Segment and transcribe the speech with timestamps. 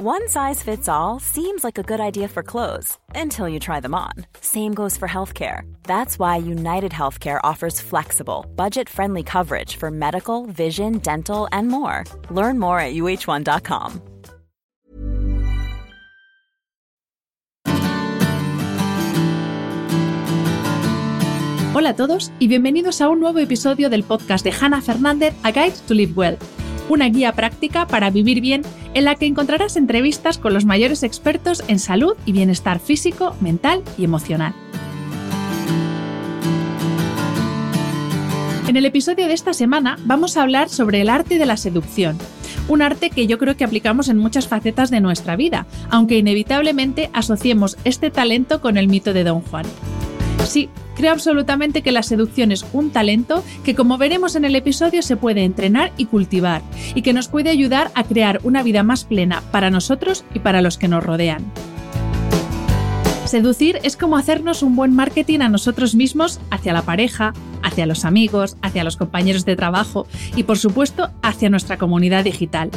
[0.00, 3.96] One size fits all seems like a good idea for clothes until you try them
[3.96, 4.12] on.
[4.40, 5.62] Same goes for healthcare.
[5.88, 12.04] That's why United Healthcare offers flexible, budget friendly coverage for medical, vision, dental, and more.
[12.30, 14.00] Learn more at uh1.com.
[21.74, 25.50] Hola a todos y bienvenidos a un nuevo episodio del podcast de Hannah Fernández, A
[25.50, 26.38] Guide to Live Well
[26.88, 28.62] una guía práctica para vivir bien
[28.94, 33.82] en la que encontrarás entrevistas con los mayores expertos en salud y bienestar físico, mental
[33.96, 34.54] y emocional.
[38.68, 42.18] En el episodio de esta semana vamos a hablar sobre el arte de la seducción,
[42.68, 47.08] un arte que yo creo que aplicamos en muchas facetas de nuestra vida, aunque inevitablemente
[47.14, 49.64] asociemos este talento con el mito de Don Juan.
[50.48, 55.02] Sí, creo absolutamente que la seducción es un talento que, como veremos en el episodio,
[55.02, 56.62] se puede entrenar y cultivar,
[56.94, 60.62] y que nos puede ayudar a crear una vida más plena para nosotros y para
[60.62, 61.52] los que nos rodean.
[63.26, 68.04] Seducir es como hacernos un buen marketing a nosotros mismos hacia la pareja, hacia los
[68.04, 70.06] amigos, hacia los compañeros de trabajo
[70.36, 72.70] y por supuesto hacia nuestra comunidad digital.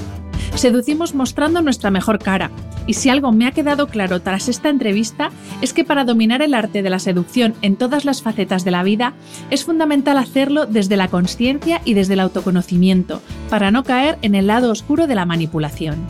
[0.56, 2.52] Seducimos mostrando nuestra mejor cara,
[2.88, 6.54] y si algo me ha quedado claro tras esta entrevista es que para dominar el
[6.54, 9.14] arte de la seducción en todas las facetas de la vida
[9.50, 14.48] es fundamental hacerlo desde la conciencia y desde el autoconocimiento, para no caer en el
[14.48, 16.08] lado oscuro de la manipulación.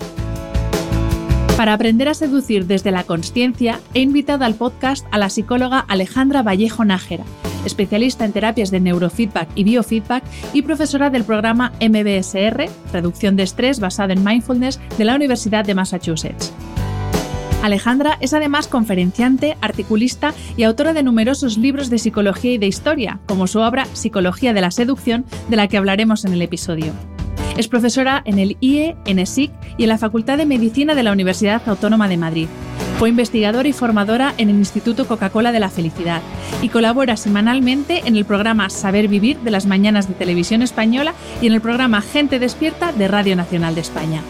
[1.58, 6.42] Para aprender a seducir desde la conciencia, he invitado al podcast a la psicóloga Alejandra
[6.42, 7.24] Vallejo Nájera,
[7.66, 13.80] especialista en terapias de neurofeedback y biofeedback y profesora del programa MBSR, Reducción de Estrés
[13.80, 16.52] basado en Mindfulness, de la Universidad de Massachusetts.
[17.62, 23.20] Alejandra es además conferenciante, articulista y autora de numerosos libros de psicología y de historia,
[23.28, 26.94] como su obra Psicología de la Seducción, de la que hablaremos en el episodio.
[27.58, 31.12] Es profesora en el IE, en ESIC y en la Facultad de Medicina de la
[31.12, 32.48] Universidad Autónoma de Madrid.
[32.98, 36.22] Fue investigadora y formadora en el Instituto Coca-Cola de la Felicidad
[36.62, 41.48] y colabora semanalmente en el programa Saber Vivir de las Mañanas de Televisión Española y
[41.48, 44.22] en el programa Gente Despierta de Radio Nacional de España.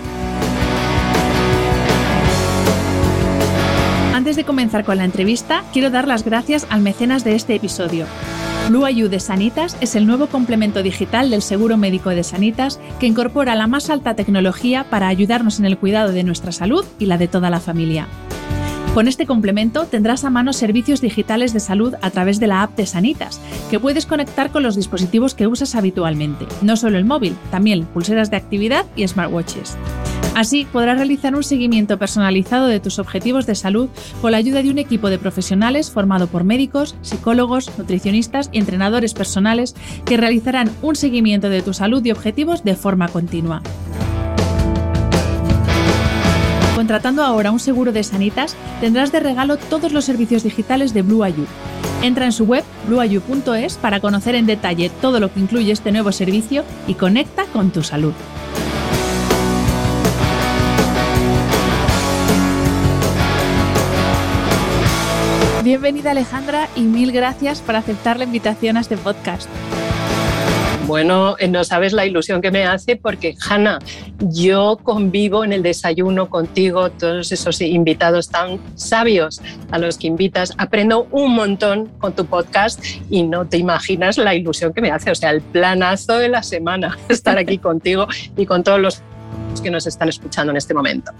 [4.13, 8.05] Antes de comenzar con la entrevista, quiero dar las gracias al mecenas de este episodio,
[8.69, 13.55] Blue de Sanitas es el nuevo complemento digital del seguro médico de Sanitas que incorpora
[13.55, 17.27] la más alta tecnología para ayudarnos en el cuidado de nuestra salud y la de
[17.27, 18.07] toda la familia.
[18.93, 22.75] Con este complemento tendrás a mano servicios digitales de salud a través de la app
[22.75, 27.37] de Sanitas, que puedes conectar con los dispositivos que usas habitualmente, no solo el móvil,
[27.51, 29.77] también pulseras de actividad y smartwatches.
[30.35, 33.87] Así podrás realizar un seguimiento personalizado de tus objetivos de salud
[34.21, 39.13] con la ayuda de un equipo de profesionales formado por médicos, psicólogos, nutricionistas y entrenadores
[39.13, 39.73] personales
[40.03, 43.61] que realizarán un seguimiento de tu salud y objetivos de forma continua.
[46.81, 51.23] Contratando ahora un seguro de Sanitas, tendrás de regalo todos los servicios digitales de Blue
[52.01, 56.11] Entra en su web blueayu.es para conocer en detalle todo lo que incluye este nuevo
[56.11, 58.13] servicio y conecta con tu salud.
[65.63, 69.47] Bienvenida Alejandra y mil gracias por aceptar la invitación a este podcast.
[70.87, 73.79] Bueno, eh, no sabes la ilusión que me hace porque, Hanna,
[74.19, 80.53] yo convivo en el desayuno contigo, todos esos invitados tan sabios a los que invitas,
[80.57, 85.11] aprendo un montón con tu podcast y no te imaginas la ilusión que me hace,
[85.11, 89.01] o sea, el planazo de la semana estar aquí contigo y con todos los
[89.61, 91.11] que nos están escuchando en este momento.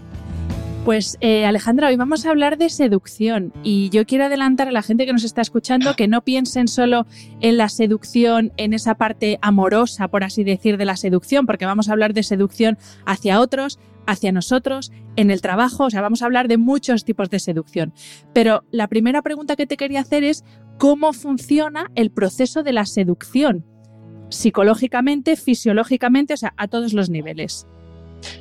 [0.86, 4.82] Pues eh, Alejandra, hoy vamos a hablar de seducción y yo quiero adelantar a la
[4.82, 7.06] gente que nos está escuchando que no piensen solo
[7.40, 11.88] en la seducción, en esa parte amorosa, por así decir, de la seducción, porque vamos
[11.88, 13.78] a hablar de seducción hacia otros,
[14.08, 17.94] hacia nosotros, en el trabajo, o sea, vamos a hablar de muchos tipos de seducción.
[18.34, 20.44] Pero la primera pregunta que te quería hacer es,
[20.80, 23.68] ¿cómo funciona el proceso de la seducción?
[24.30, 27.68] Psicológicamente, fisiológicamente, o sea, a todos los niveles.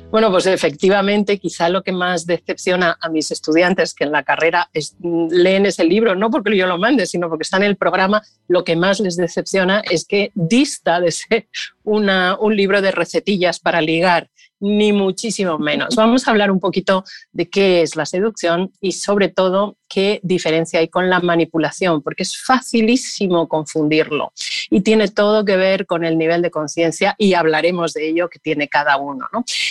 [0.09, 4.69] Bueno, pues efectivamente, quizá lo que más decepciona a mis estudiantes que en la carrera
[5.01, 8.63] leen ese libro, no porque yo lo mande, sino porque está en el programa, lo
[8.63, 11.47] que más les decepciona es que dista de ser
[11.83, 14.29] un libro de recetillas para ligar
[14.61, 15.95] ni muchísimo menos.
[15.95, 17.03] Vamos a hablar un poquito
[17.33, 22.23] de qué es la seducción y sobre todo qué diferencia hay con la manipulación, porque
[22.23, 24.31] es facilísimo confundirlo
[24.69, 28.39] y tiene todo que ver con el nivel de conciencia y hablaremos de ello que
[28.39, 29.27] tiene cada uno.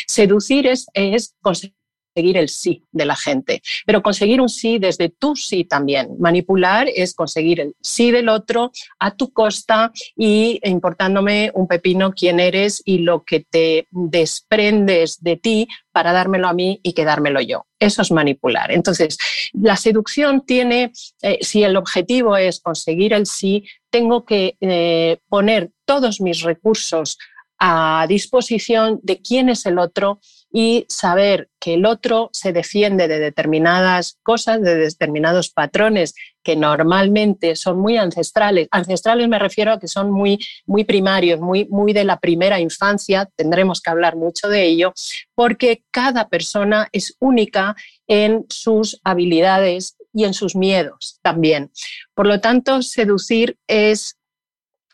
[0.07, 1.80] Seducir es, es conseguir
[2.21, 6.17] el sí de la gente, pero conseguir un sí desde tu sí también.
[6.19, 12.41] Manipular es conseguir el sí del otro a tu costa y importándome un pepino quién
[12.41, 17.67] eres y lo que te desprendes de ti para dármelo a mí y quedármelo yo.
[17.79, 18.71] Eso es manipular.
[18.71, 19.19] Entonces,
[19.53, 25.71] la seducción tiene, eh, si el objetivo es conseguir el sí, tengo que eh, poner
[25.85, 27.19] todos mis recursos
[27.59, 30.21] a disposición de quién es el otro
[30.53, 37.55] y saber que el otro se defiende de determinadas cosas, de determinados patrones que normalmente
[37.55, 38.67] son muy ancestrales.
[38.71, 43.29] Ancestrales me refiero a que son muy, muy primarios, muy, muy de la primera infancia,
[43.37, 44.93] tendremos que hablar mucho de ello,
[45.35, 47.77] porque cada persona es única
[48.09, 51.71] en sus habilidades y en sus miedos también.
[52.15, 54.17] Por lo tanto, seducir es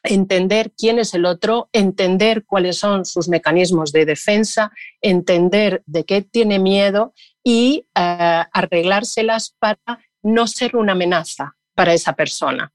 [0.06, 6.22] entender quién es el otro, entender cuáles son sus mecanismos de defensa, entender de qué
[6.22, 7.12] tiene miedo
[7.44, 12.72] y eh, arreglárselas para no ser una amenaza para esa persona.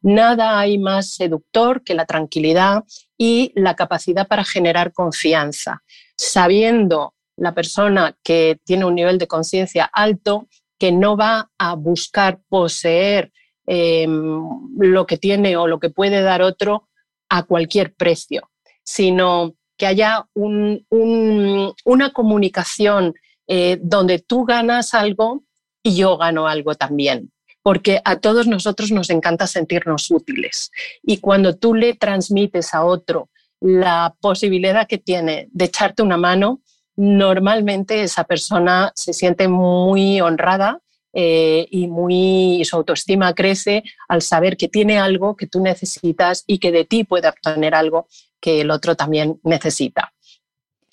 [0.00, 2.84] Nada hay más seductor que la tranquilidad
[3.18, 5.82] y la capacidad para generar confianza.
[6.16, 10.48] Sabiendo la persona que tiene un nivel de conciencia alto,
[10.78, 13.32] que no va a buscar poseer
[13.66, 14.42] Em,
[14.76, 16.88] lo que tiene o lo que puede dar otro
[17.30, 18.50] a cualquier precio,
[18.82, 23.14] sino que haya una comunicación
[23.46, 25.44] eh, donde tú ganas algo
[25.82, 27.32] y yo gano algo también.
[27.62, 30.70] Porque a todos nosotros nos encanta sentirnos útiles.
[31.02, 36.60] Y cuando tú le transmites a otro la posibilidad que tiene de echarte una mano,
[36.96, 40.82] normalmente esa persona se siente muy honrada
[41.14, 46.58] eh, y muy, su autoestima crece al saber que tiene algo que tú necesitas y
[46.58, 48.08] que de ti puede obtener algo
[48.40, 50.12] que el otro también necesita.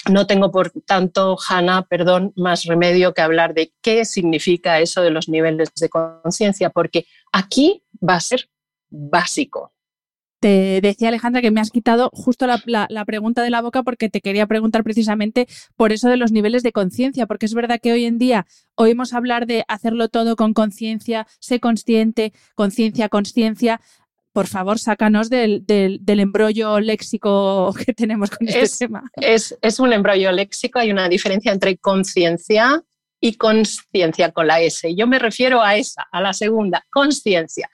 [0.09, 5.11] No tengo, por tanto, Hanna, perdón, más remedio que hablar de qué significa eso de
[5.11, 8.49] los niveles de conciencia, porque aquí va a ser
[8.89, 9.73] básico.
[10.41, 14.21] Te decía Alejandra que me has quitado justo la, pregunta de la boca porque te
[14.21, 18.05] quería preguntar precisamente por eso de los niveles de conciencia, porque es verdad que hoy
[18.05, 23.81] en día oímos hablar de hacerlo todo con conciencia, sé consciente, conciencia, consciencia.
[24.33, 25.63] Por favor, sácanos del,
[26.07, 29.03] embrollo léxico que tenemos con este tema.
[29.17, 32.83] Es, es un embrollo léxico, hay una diferencia entre conciencia
[33.21, 34.93] y conciencia con la S.
[34.95, 37.69] Yo me refiero a esa, a la segunda, conciencia.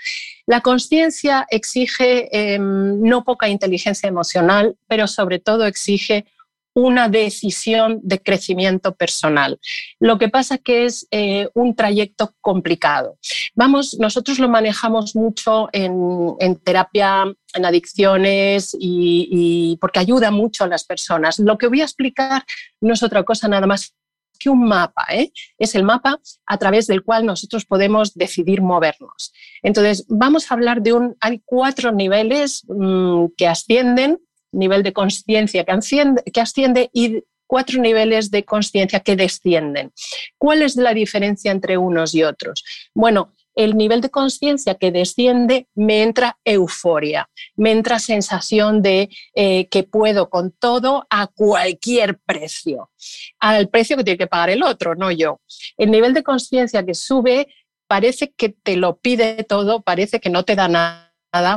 [0.45, 6.25] La conciencia exige em, no poca inteligencia emocional, pero sobre todo exige
[6.73, 9.59] una decisión de crecimiento personal.
[9.99, 13.17] Lo que pasa que es eh, un trayecto complicado.
[13.55, 17.23] Vamos, nosotros lo manejamos mucho en, terapia,
[17.55, 21.39] en adicciones y, y, porque ayuda mucho a las personas.
[21.39, 22.43] Lo que voy a explicar
[22.79, 23.95] no es otra cosa nada más
[24.37, 25.31] que un mapa, ¿eh?
[25.57, 29.33] es el mapa a través del cual nosotros podemos decidir movernos.
[29.63, 34.19] Entonces, vamos a hablar de un, hay cuatro niveles mm, que ascienden,
[34.51, 39.91] nivel de conciencia que asciende, que asciende y cuatro niveles de conciencia que descienden.
[40.37, 42.63] ¿Cuál es la diferencia entre unos y otros?
[42.93, 49.67] Bueno, el nivel de conciencia que desciende me entra euforia, me entra sensación de eh,
[49.67, 52.91] que puedo con todo a cualquier precio,
[53.39, 55.41] al precio que tiene que pagar el otro, no yo.
[55.75, 57.47] El nivel de conciencia que sube
[57.87, 61.06] parece que te lo pide todo, parece que no te da nada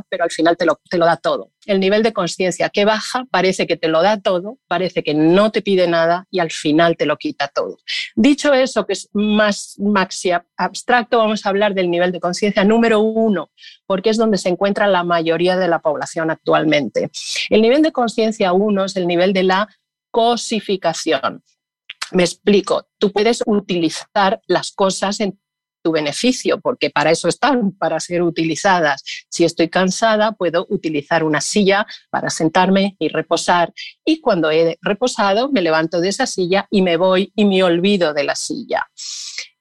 [0.08, 1.50] pero al final te lo, te lo da todo.
[1.66, 5.50] El nivel de conciencia que baja parece que te lo da todo, parece que no
[5.50, 7.78] te pide nada y al final te lo quita todo.
[8.14, 13.00] Dicho eso, que es más maxi abstracto, vamos a hablar del nivel de conciencia número
[13.00, 13.50] uno,
[13.86, 17.10] porque es donde se encuentra la mayoría de la población actualmente.
[17.48, 19.68] El nivel de conciencia uno es el nivel de la
[20.10, 21.42] cosificación.
[22.12, 25.38] Me explico, tú puedes utilizar las cosas en
[25.82, 29.02] tu beneficio, porque para eso están, para ser utilizadas.
[29.28, 33.72] Si estoy cansada, puedo utilizar una silla para sentarme y reposar.
[34.04, 38.14] Y cuando he reposado, me levanto de esa silla y me voy y me olvido
[38.14, 38.88] de la silla.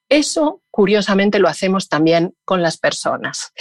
[0.10, 3.54] Eso, curiosamente, lo hacemos también con las personas.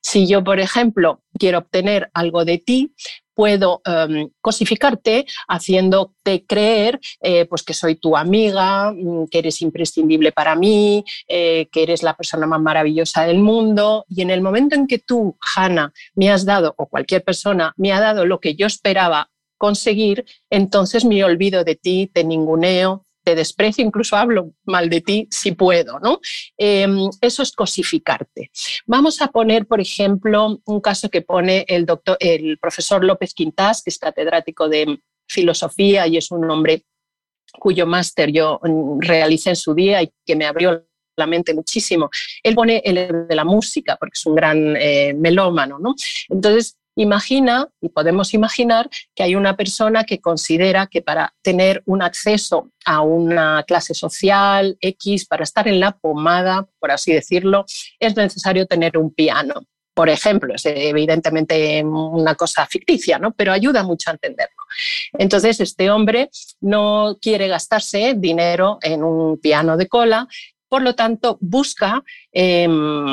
[0.00, 2.94] Si yo, por ejemplo, quiero obtener algo de ti,
[3.34, 10.32] puedo em, cosificarte haciéndote creer eh, pues que soy tu amiga, mm, que eres imprescindible
[10.32, 14.04] para mí, eh, que eres la persona más maravillosa del mundo.
[14.08, 17.92] Y en el momento en que tú, Hannah, me has dado, o cualquier persona me
[17.92, 23.34] ha dado lo que yo esperaba conseguir, entonces me olvido de ti, te ninguneo, te
[23.34, 26.20] desprecio, incluso hablo mal de ti si puedo, ¿no?
[26.56, 28.50] Em, eso es cosificarte.
[28.86, 33.82] Vamos a poner, por ejemplo, un caso que pone el, doctor, el profesor López Quintás,
[33.82, 34.98] que es catedrático de
[35.28, 36.84] filosofía y es un hombre
[37.58, 40.84] cuyo máster yo mm, realicé en su día y que me abrió
[41.16, 42.10] la mente muchísimo.
[42.42, 45.94] Él pone el de la música, porque es un gran eh, melómano, ¿no?
[46.28, 52.02] Entonces, imagina, y podemos imaginar, que hay una persona que considera que para tener un
[52.02, 57.64] acceso a una clase social X, para estar en la pomada, por así decirlo,
[57.98, 59.54] es necesario tener un piano.
[59.94, 63.32] Por ejemplo, es evidentemente una cosa ficticia, ¿no?
[63.32, 64.56] pero ayuda mucho a entenderlo.
[65.18, 66.30] Entonces, este hombre
[66.62, 70.28] no quiere gastarse dinero en un piano de cola
[70.72, 73.04] por lo tanto, busca em,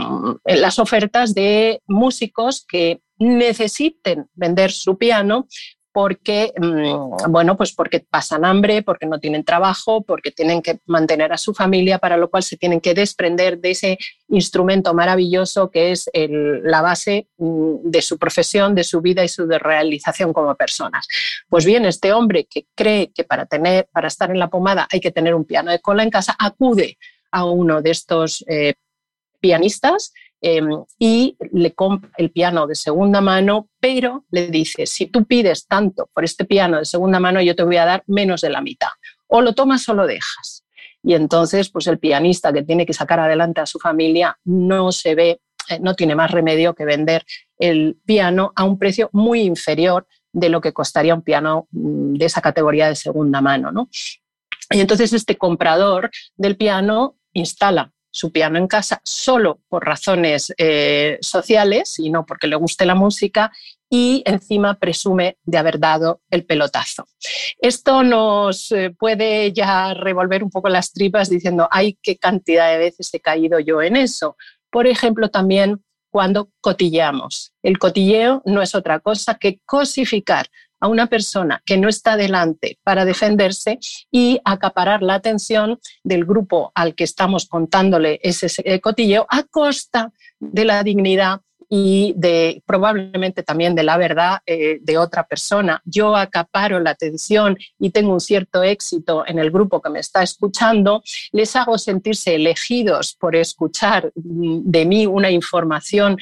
[0.45, 5.47] las ofertas de músicos que necesiten vender su piano
[5.91, 11.33] porque, mm, bueno, pues porque pasan hambre, porque no tienen trabajo, porque tienen que mantener
[11.33, 13.97] a su familia, para lo cual se tienen que desprender de ese
[14.27, 19.47] instrumento maravilloso que es la base mm, de su profesión, de su vida y su
[19.47, 21.07] realización como personas.
[21.49, 24.99] Pues bien, este hombre que cree que para, tener, para estar en la pomada hay
[24.99, 26.97] que tener un piano de cola en casa, acude
[27.31, 28.75] a uno de estos eh,
[29.39, 35.25] pianistas em, y le compra el piano de segunda mano, pero le dice, si tú
[35.25, 38.49] pides tanto por este piano de segunda mano, yo te voy a dar menos de
[38.49, 38.89] la mitad.
[39.27, 40.65] O lo tomas o lo dejas.
[41.03, 45.15] Y entonces, pues el pianista que tiene que sacar adelante a su familia no se
[45.15, 47.25] ve, eh, no tiene más remedio que vender
[47.57, 52.25] el piano a un precio muy inferior de lo que costaría un piano mm, de
[52.25, 53.71] esa categoría de segunda mano.
[53.71, 53.89] ¿no?
[54.71, 61.17] Y entonces este comprador del piano instala su piano en casa solo por razones eh,
[61.21, 63.51] sociales y no porque le guste la música
[63.89, 67.05] y encima presume de haber dado el pelotazo.
[67.59, 72.77] Esto nos eh, puede ya revolver un poco las tripas diciendo, ay, qué cantidad de
[72.77, 74.37] veces he caído yo en eso.
[74.69, 77.53] Por ejemplo, también cuando cotilleamos.
[77.61, 80.47] El cotilleo no es otra cosa que cosificar
[80.79, 83.79] a una persona que no está delante para defenderse
[84.11, 90.65] y acaparar la atención del grupo al que estamos contándole ese cotilleo a costa de
[90.65, 95.81] la dignidad y de probablemente también de la verdad eh, de otra persona.
[95.85, 100.23] Yo acaparo la atención y tengo un cierto éxito en el grupo que me está
[100.23, 106.17] escuchando, les hago sentirse elegidos por escuchar mm, de mí una información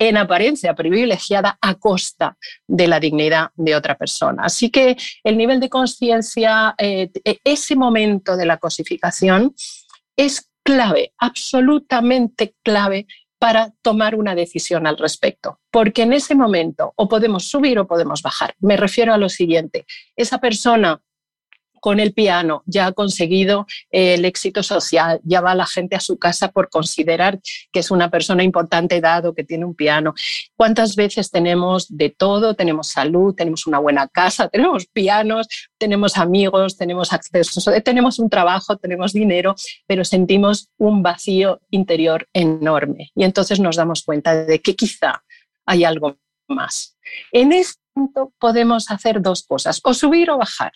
[0.00, 4.44] en apariencia privilegiada a costa de la dignidad de otra persona.
[4.44, 9.54] Así que el nivel de conciencia, eh, e, ese momento de la cosificación
[10.16, 13.06] es clave, absolutamente clave
[13.38, 18.22] para tomar una decisión al respecto, porque en ese momento o podemos subir o podemos
[18.22, 18.54] bajar.
[18.60, 19.84] Me refiero a lo siguiente,
[20.16, 21.00] esa persona
[21.80, 26.00] con el piano, ya ha conseguido eh, el éxito social, ya va la gente a
[26.00, 27.40] su casa por considerar
[27.72, 30.14] que es una persona importante dado que tiene un piano.
[30.56, 32.54] ¿Cuántas veces tenemos de todo?
[32.54, 38.76] Tenemos salud, tenemos una buena casa, tenemos pianos, tenemos amigos, tenemos acceso, tenemos un trabajo,
[38.76, 39.54] tenemos dinero,
[39.86, 43.10] pero sentimos un vacío interior enorme.
[43.14, 45.22] Y entonces nos damos cuenta de que quizá
[45.66, 46.16] hay algo
[46.48, 46.96] más.
[47.32, 47.80] En este
[48.38, 50.72] podemos hacer dos cosas, o subir o bajar.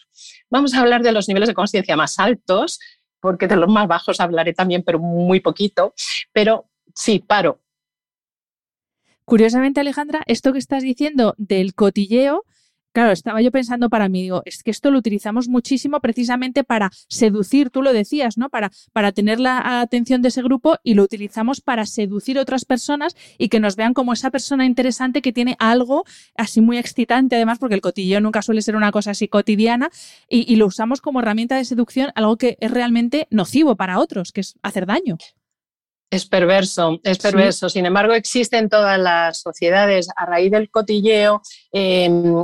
[0.50, 2.80] Vamos a hablar de los niveles de conciencia más altos,
[3.20, 5.94] porque de los más bajos hablaré también, pero muy poquito.
[6.32, 7.60] Pero sí, paro.
[9.24, 12.44] Curiosamente, Alejandra, esto que estás diciendo del cotilleo
[12.94, 16.92] Claro, estaba yo pensando para mí, digo, es que esto lo utilizamos muchísimo precisamente para
[17.08, 18.50] seducir, tú lo decías, ¿no?
[18.50, 22.64] Para, para tener la atención de ese grupo y lo utilizamos para seducir a otras
[22.64, 26.04] personas y que nos vean como esa persona interesante que tiene algo
[26.36, 29.90] así muy excitante, además, porque el cotilleo nunca suele ser una cosa así cotidiana
[30.28, 34.30] y, y lo usamos como herramienta de seducción, algo que es realmente nocivo para otros,
[34.30, 35.18] que es hacer daño.
[36.12, 37.68] Es perverso, es perverso.
[37.68, 41.42] Sin embargo, existe en todas las sociedades a raíz del cotilleo.
[41.72, 42.40] Em,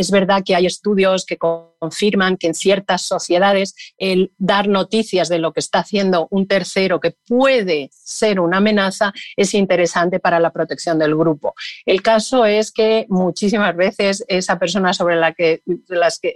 [0.00, 1.36] es verdad que hay estudios que
[1.80, 7.00] confirman que en ciertas sociedades el dar noticias de lo que está haciendo un tercero
[7.00, 11.54] que puede ser una amenaza es interesante para la protección del grupo.
[11.86, 15.62] El caso es que muchísimas veces esa persona sobre la que,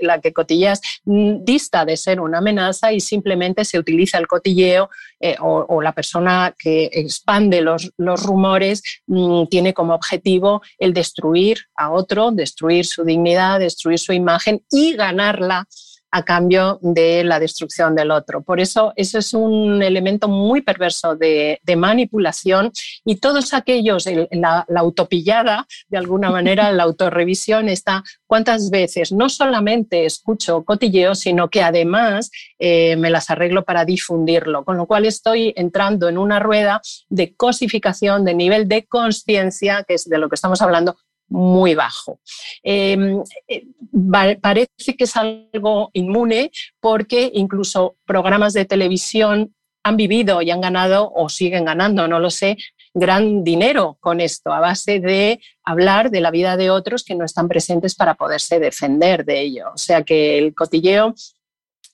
[0.01, 4.89] la que cotilleas mm, dista de ser una amenaza y simplemente se utiliza el cotilleo
[5.21, 11.59] eh, o, la persona que expande los, los rumores mm, tiene como objetivo el destruir
[11.77, 15.34] a otro, destruir su dignidad, destruir su imagen y ganar
[16.15, 18.41] a cambio de la destrucción del otro.
[18.41, 22.71] Por eso, eso es un elemento muy perverso de, manipulación
[23.05, 30.05] y todos aquellos, la, autopillada, de alguna manera, la autorrevisión está cuántas veces no solamente
[30.05, 35.53] escucho cotilleo, sino que además eh, me las arreglo para difundirlo, con lo cual estoy
[35.57, 40.37] entrando en una rueda de cosificación, de nivel de conciencia, que es de lo que
[40.37, 40.97] estamos hablando,
[41.35, 42.21] muy bajo.
[42.63, 43.67] Em, eh,
[44.41, 51.13] parece que es algo inmune porque incluso programas de televisión han vivido y han ganado
[51.13, 52.57] o siguen ganando, no lo sé,
[52.95, 57.25] gran dinero con esto, a base de hablar de la vida de otros que no
[57.25, 59.67] están presentes para poderse defender de ello.
[59.75, 61.15] O sea que el cotilleo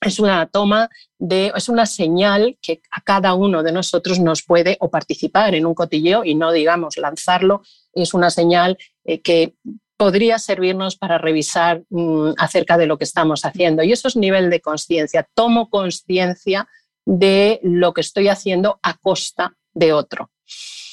[0.01, 4.77] es una toma de, es una señal que a cada uno de nosotros nos puede
[4.79, 9.55] o participar en un cotilleo y no digamos lanzarlo, es una señal eh, que
[9.97, 13.83] podría servirnos para revisar mm, acerca de lo que estamos haciendo.
[13.83, 15.27] Y eso es nivel de conciencia.
[15.35, 16.67] Tomo conciencia
[17.05, 20.31] de lo que estoy haciendo a costa de otro.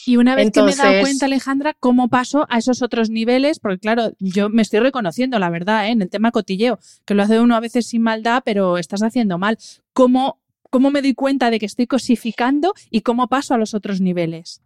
[0.09, 3.61] Y una vez que me he dado cuenta, Alejandra, cómo paso a esos otros niveles,
[3.61, 5.90] porque claro, yo me estoy reconociendo, la verdad, ¿eh?
[5.90, 9.37] en el tema cotilleo, que lo hace uno a veces sin maldad, pero estás haciendo
[9.37, 9.59] mal.
[9.93, 10.40] ¿Cómo,
[10.71, 14.62] cómo me doy cuenta de que estoy cosificando y cómo paso a los otros niveles?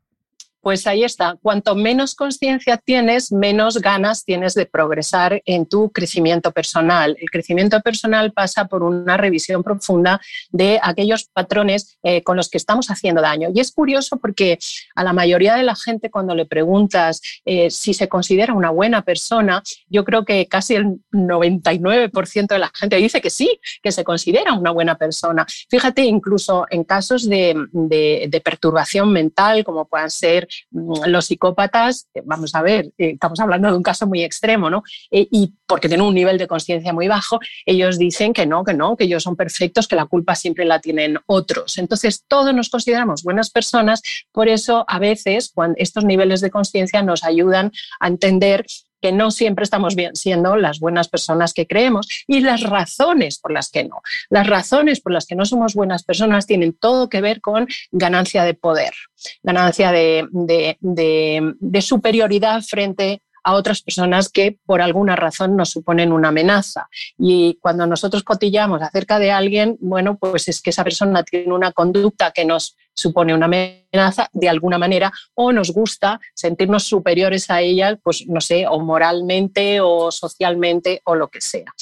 [0.63, 1.37] Pues ahí está.
[1.43, 7.17] Cuanto menos conciencia tienes, menos ganas tienes de progresar en tu crecimiento personal.
[7.21, 10.21] El crecimiento personal pasa por una revisión profunda
[10.53, 13.49] de aquellos patrones eh, con los que estamos haciendo daño.
[13.53, 14.61] Y es curioso porque
[14.95, 19.03] a la mayoría de la gente cuando le preguntas eh, si se considera una buena
[19.03, 24.05] persona, yo creo que casi el 99% de la gente dice que sí, que se
[24.05, 25.45] considera una buena persona.
[25.69, 32.55] Fíjate, incluso en casos de, de perturbación mental, como puedan ser los psicópatas, eh, vamos
[32.55, 34.83] a ver, eh, estamos hablando de un caso muy extremo, ¿no?
[35.11, 38.75] Eh, y porque tienen un nivel de conciencia muy bajo, ellos dicen que no, que
[38.75, 41.79] no, que ellos son perfectos, que la culpa siempre la tienen otros.
[41.79, 47.03] Entonces, todos nos consideramos buenas personas, por eso a veces cuando estos niveles de conciencia
[47.03, 48.67] nos ayudan a entender
[49.03, 53.53] que no siempre estamos bien siendo las buenas personas que creemos y las razones por
[53.53, 54.01] las que no.
[54.31, 58.45] Las razones por las que no somos buenas personas tienen todo que ver con ganancia
[58.45, 58.95] de poder,
[59.43, 66.29] ganancia de, de superioridad frente a otras personas que por alguna razón nos suponen una
[66.29, 66.89] amenaza.
[67.19, 71.73] Y cuando nosotros cotillamos acerca de alguien, bueno, pues es que esa persona tiene una
[71.73, 77.61] conducta que nos supone una amenaza de alguna manera o nos gusta sentirnos superiores a
[77.61, 81.73] ella, pues no sé, o moralmente o socialmente o lo que sea.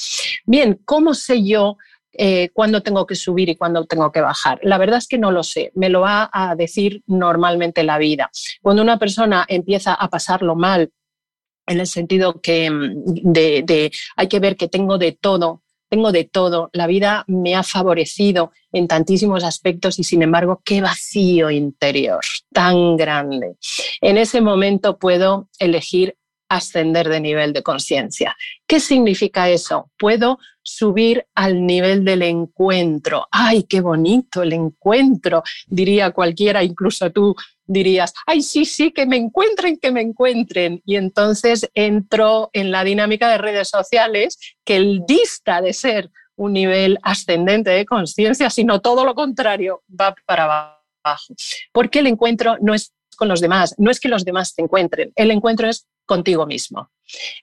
[0.45, 1.77] Bien, ¿cómo sé yo
[2.13, 4.59] eh, cuándo tengo que subir y cuándo tengo que bajar.
[4.63, 8.29] La verdad es que no lo sé, me lo va a decir normalmente la vida.
[8.61, 10.91] Cuando una persona empieza a pasarlo mal,
[11.67, 16.23] en el sentido que mm, de, hay que ver que tengo de todo tengo de
[16.23, 22.21] todo, la vida me ha favorecido en tantísimos aspectos y sin embargo, qué vacío interior
[22.53, 23.57] tan grande.
[23.99, 26.15] En ese momento puedo elegir
[26.47, 28.37] ascender de nivel de conciencia.
[28.65, 29.89] ¿Qué significa eso?
[29.97, 33.27] Puedo subir al nivel del encuentro.
[33.29, 35.43] ¡Ay, qué bonito el encuentro!
[35.67, 37.35] Diría cualquiera, incluso tú
[37.71, 40.81] dirías, ¡ay, sí, sí, que me encuentren, que me encuentren!
[40.85, 46.53] Y entonces entro en la dinámica de redes sociales que el dista de ser un
[46.53, 51.33] nivel ascendente de conciencia, sino todo lo contrario, va para abajo.
[51.71, 55.11] Porque el encuentro no es con los demás, no es que los demás te encuentren,
[55.15, 56.89] el encuentro es contigo mismo.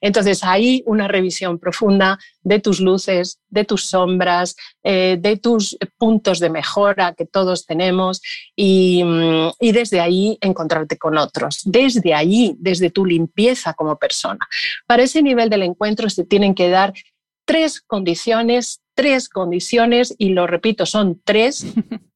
[0.01, 6.39] Entonces, ahí una revisión profunda de tus luces, de tus sombras, eh, de tus puntos
[6.39, 8.21] de mejora que todos tenemos
[8.55, 11.61] y, mm, y, desde ahí encontrarte con otros.
[11.65, 14.47] Desde ahí, desde tu limpieza como persona.
[14.87, 16.93] Para ese nivel del encuentro se tienen que dar
[17.45, 21.65] tres condiciones, tres condiciones, y lo repito, son tres,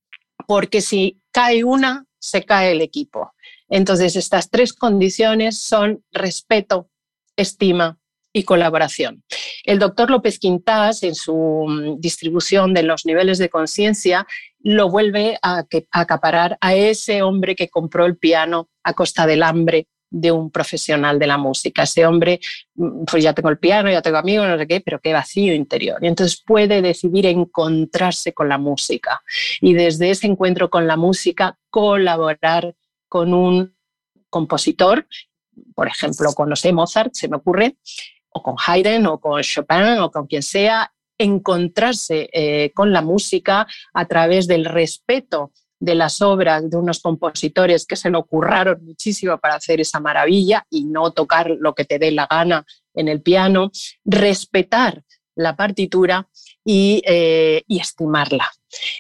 [0.47, 3.33] porque si cae una, se cae el equipo.
[3.67, 6.89] Entonces, estas tres condiciones son respeto,
[7.35, 7.97] estima
[8.33, 9.23] y colaboración.
[9.63, 14.25] El doctor López Quintas, en su mm, distribución de los niveles de conciencia,
[14.59, 19.87] lo vuelve a, acaparar a ese hombre que compró el piano a costa del hambre
[20.09, 21.83] de un profesional de la música.
[21.83, 22.39] Ese hombre,
[22.75, 25.53] mm, pues ya tengo el piano, ya tengo amigos, no sé qué, pero qué vacío
[25.53, 26.03] interior.
[26.03, 29.21] Y entonces puede decidir encontrarse con la música
[29.61, 32.75] y desde ese encuentro con la música colaborar
[33.07, 33.75] con un
[34.29, 35.07] compositor,
[35.75, 37.77] por ejemplo, con, no sé, Mozart, se me ocurre,
[38.29, 43.67] o con Haydn, o con Chopin, o con quien sea, encontrarse eh, con la música
[43.93, 49.37] a través del respeto de las obras de unos compositores que se lo curraron muchísimo
[49.37, 53.21] para hacer esa maravilla y no tocar lo que te dé la gana en el
[53.21, 53.69] piano,
[54.05, 55.03] respetar
[55.35, 56.29] la partitura
[56.63, 58.49] y, eh, y estimarla.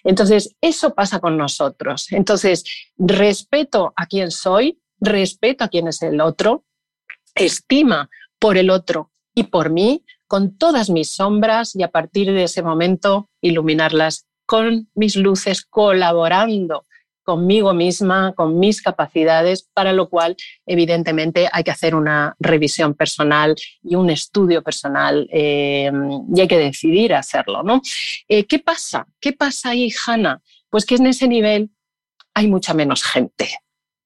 [0.03, 2.11] Entonces, eso pasa con nosotros.
[2.11, 2.63] Entonces,
[2.97, 6.63] respeto a quien soy, respeto a quien es el otro,
[7.35, 12.43] estima por el otro y por mí, con todas mis sombras y a partir de
[12.43, 16.85] ese momento iluminarlas con mis luces, colaborando
[17.23, 20.35] conmigo misma, con mis capacidades, para lo cual
[20.65, 25.91] evidentemente hay que hacer una revisión personal y un estudio personal eh,
[26.35, 27.63] y hay que decidir hacerlo.
[27.63, 27.81] ¿no?
[28.27, 29.07] Eh, ¿Qué pasa?
[29.19, 30.41] ¿Qué pasa ahí, Hanna?
[30.69, 31.71] Pues que en ese nivel
[32.33, 33.49] hay mucha menos gente,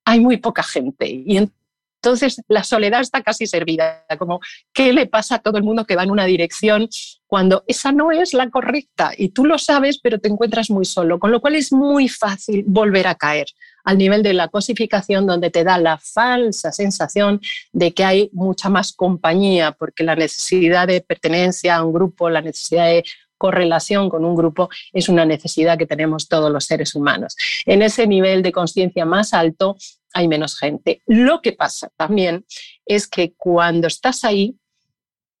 [0.08, 4.40] hay muy poca gente y entonces la soledad está casi servida, como
[4.72, 6.88] ¿qué le pasa a todo el mundo que va en una dirección
[7.26, 9.12] cuando esa no es la correcta?
[9.14, 12.64] Y tú lo sabes, pero te encuentras muy solo, con lo cual es muy fácil
[12.66, 13.48] volver a caer
[13.84, 17.40] al nivel de la cosificación donde te da la falsa sensación
[17.72, 22.40] de que hay mucha más compañía, porque la necesidad de pertenencia a un grupo, la
[22.40, 23.04] necesidad de
[23.38, 27.36] correlación con un grupo es una necesidad que tenemos todos los seres humanos.
[27.64, 29.76] En ese nivel de conciencia más alto
[30.12, 31.02] hay menos gente.
[31.06, 32.44] Lo que pasa también
[32.84, 34.56] es que cuando estás ahí,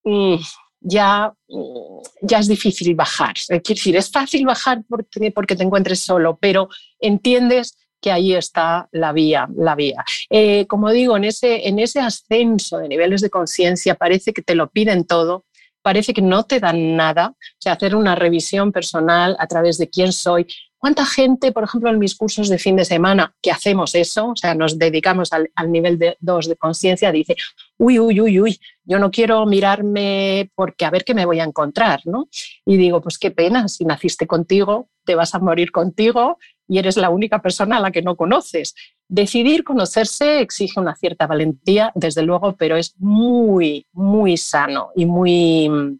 [0.04, 0.36] mm,
[0.80, 3.34] ya, mm, ya es difícil bajar.
[3.46, 6.68] Quiero decir, es fácil bajar porque, porque te encuentres solo, pero
[7.00, 10.04] entiendes que ahí está la vía, la vía.
[10.30, 14.54] Eh, como digo, en ese, en ese ascenso de niveles de conciencia parece que te
[14.54, 15.44] lo piden todo,
[15.82, 17.34] parece que no te dan nada.
[17.58, 20.46] Sea, hacer una revisión personal a través de quién soy,
[20.78, 24.36] ¿Cuánta gente, por ejemplo, en mis cursos de fin de semana, que hacemos eso, o
[24.36, 27.34] sea, nos dedicamos al, nivel de 2 de conciencia, dice,
[27.78, 31.44] uy, uy, uy, uy, yo no quiero mirarme porque a ver qué me voy a
[31.44, 32.28] encontrar, ¿no?
[32.64, 36.38] Y digo, pues qué pena, si naciste contigo, te vas a morir contigo
[36.68, 38.74] y eres la única persona a la que no conoces.
[39.08, 45.98] Decidir conocerse exige una cierta valentía, desde luego, pero es muy, muy sano y muy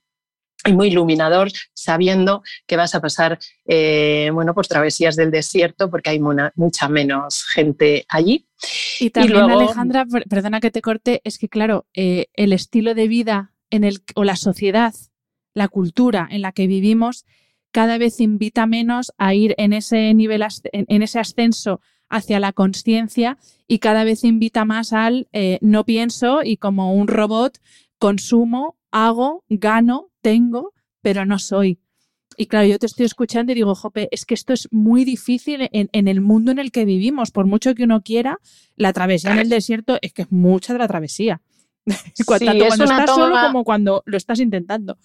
[0.67, 6.11] y muy iluminador sabiendo que vas a pasar eh, bueno, por travesías del desierto porque
[6.11, 8.47] hay mucha menos gente allí.
[8.99, 13.55] Y también, Alejandra, perdona que te corte, es que claro, eh, el estilo de vida
[13.71, 14.95] en el, o la sociedad,
[15.55, 17.25] la cultura en la que vivimos,
[17.71, 23.39] cada vez invita menos a ir en ese nivel, en, ese ascenso hacia la conciencia
[23.67, 27.59] y cada vez invita más al eh, no pienso y como un robot
[27.99, 31.79] consumo, hago, gano tengo, pero no soy.
[32.37, 35.69] Y claro, yo te estoy escuchando y digo, Jope, es que esto es muy difícil
[35.73, 37.33] en, el mundo en el que vivimos.
[37.33, 38.39] Por mucho que uno quiera,
[38.77, 41.43] la travesía en el desierto es que es mucha de la travesía.
[42.27, 44.99] cuando, estás solo como cuando lo estás intentando.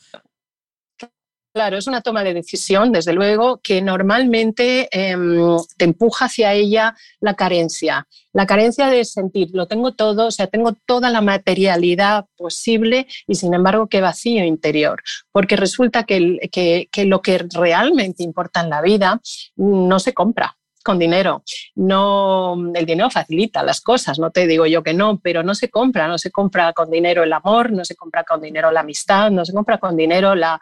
[1.53, 6.95] Claro, es una toma de decisión, desde luego, que normalmente em, te empuja hacia ella
[7.19, 8.07] la carencia.
[8.31, 13.35] La carencia de sentir, lo tengo todo, o sea, tengo toda la materialidad posible y
[13.35, 15.03] sin embargo qué vacío interior.
[15.31, 19.21] Porque resulta que, que lo que realmente importa en la vida
[19.55, 21.43] no se compra con dinero.
[21.75, 25.69] No, el dinero facilita las cosas, no te digo yo que no, pero no se
[25.69, 29.31] compra, no se compra con dinero el amor, no se compra con dinero la amistad,
[29.31, 30.59] no se compra con dinero la,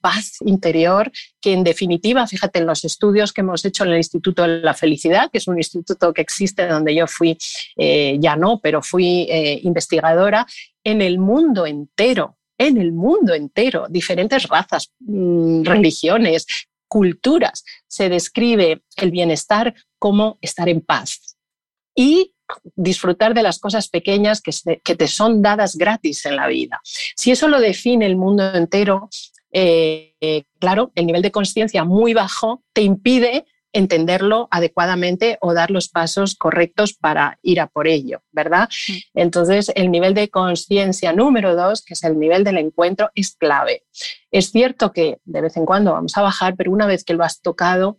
[0.00, 1.10] paz interior,
[1.40, 4.74] que en definitiva, fíjate en los estudios que hemos hecho en el Instituto de la
[4.74, 7.36] Felicidad, que es un instituto que existe donde yo fui,
[7.76, 10.46] eh, ya no, pero fui eh, investigadora,
[10.84, 16.46] en el mundo entero en el mundo entero, diferentes razas, mm, religiones,
[16.88, 21.36] culturas se describe el bienestar como estar en paz
[21.94, 22.34] y
[22.74, 24.52] disfrutar de las cosas pequeñas que,
[24.94, 26.80] te son dadas gratis en la vida.
[26.84, 29.08] Si eso lo define el mundo entero,
[29.52, 35.88] eh, claro, el nivel de conciencia muy bajo te impide entenderlo adecuadamente o dar los
[35.88, 38.68] pasos correctos para ir a por ello, ¿verdad?
[39.14, 43.84] Entonces, el nivel de conciencia número dos, que es el nivel del encuentro, es clave.
[44.30, 47.24] Es cierto que de vez en cuando vamos a bajar, pero una vez que lo
[47.24, 47.96] has tocado,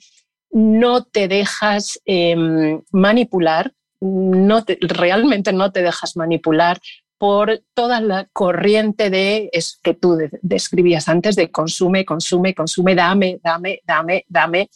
[0.52, 6.80] no te dejas em, manipular, no realmente no te dejas manipular
[7.18, 13.40] por toda la corriente de es que tú describías antes de consume, consume, consume, dame,
[13.44, 14.70] dame, dame, dame,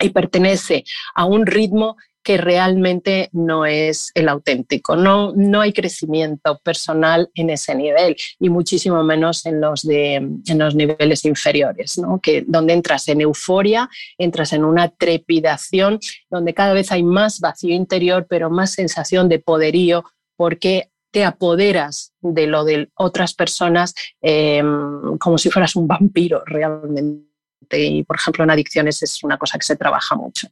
[0.00, 0.84] y pertenece
[1.14, 4.94] a un ritmo que realmente no es el auténtico.
[4.96, 10.58] No, no hay crecimiento personal en ese nivel y muchísimo menos en los, de, en
[10.58, 12.20] los niveles inferiores, ¿no?
[12.20, 17.74] que, donde entras en euforia, entras en una trepidación, donde cada vez hay más vacío
[17.74, 20.04] interior, pero más sensación de poderío,
[20.36, 24.62] porque te apoderas de lo de otras personas eh,
[25.18, 27.29] como si fueras un vampiro realmente
[27.70, 30.48] y, por ejemplo, en adicciones es una cosa que se trabaja mucho.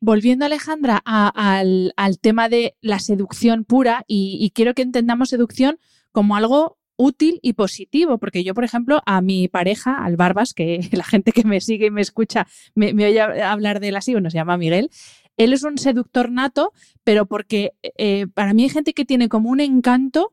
[0.00, 5.78] Volviendo, Alejandra, al, tema de la seducción pura, y, quiero que entendamos seducción
[6.12, 10.88] como algo útil y positivo, porque yo, por ejemplo, a mi pareja, al Barbas, que
[10.92, 14.30] la gente que me sigue y me escucha me, oye hablar de él así, bueno,
[14.30, 14.90] se llama Miguel,
[15.36, 19.50] él es un seductor nato, pero porque eh, para mí hay gente que tiene como
[19.50, 20.32] un encanto,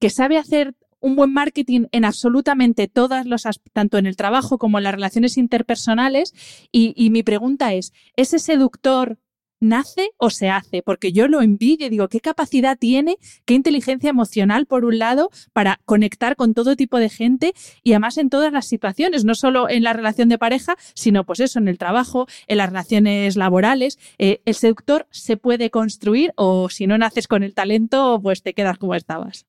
[0.00, 4.78] que sabe hacer un buen marketing en absolutamente todas los, tanto en el trabajo como
[4.78, 6.32] en las relaciones interpersonales.
[6.72, 9.18] Y, mi pregunta es, ¿ese seductor
[9.60, 14.10] nace o se hace, porque yo lo envidio y digo, ¿qué capacidad tiene, qué inteligencia
[14.10, 17.52] emocional, por un lado, para conectar con todo tipo de gente
[17.84, 21.38] y además en todas las situaciones, no solo en la relación de pareja, sino pues
[21.38, 23.98] eso, en el trabajo, en las relaciones laborales.
[24.18, 28.54] Eh, el seductor se puede construir o si no naces con el talento, pues te
[28.54, 29.46] quedas como estabas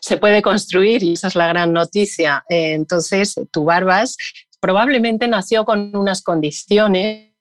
[0.00, 2.44] se puede construir y esa es la gran noticia.
[2.48, 4.16] Eh, entonces, tu Barbas
[4.60, 7.31] probablemente nació con unas condiciones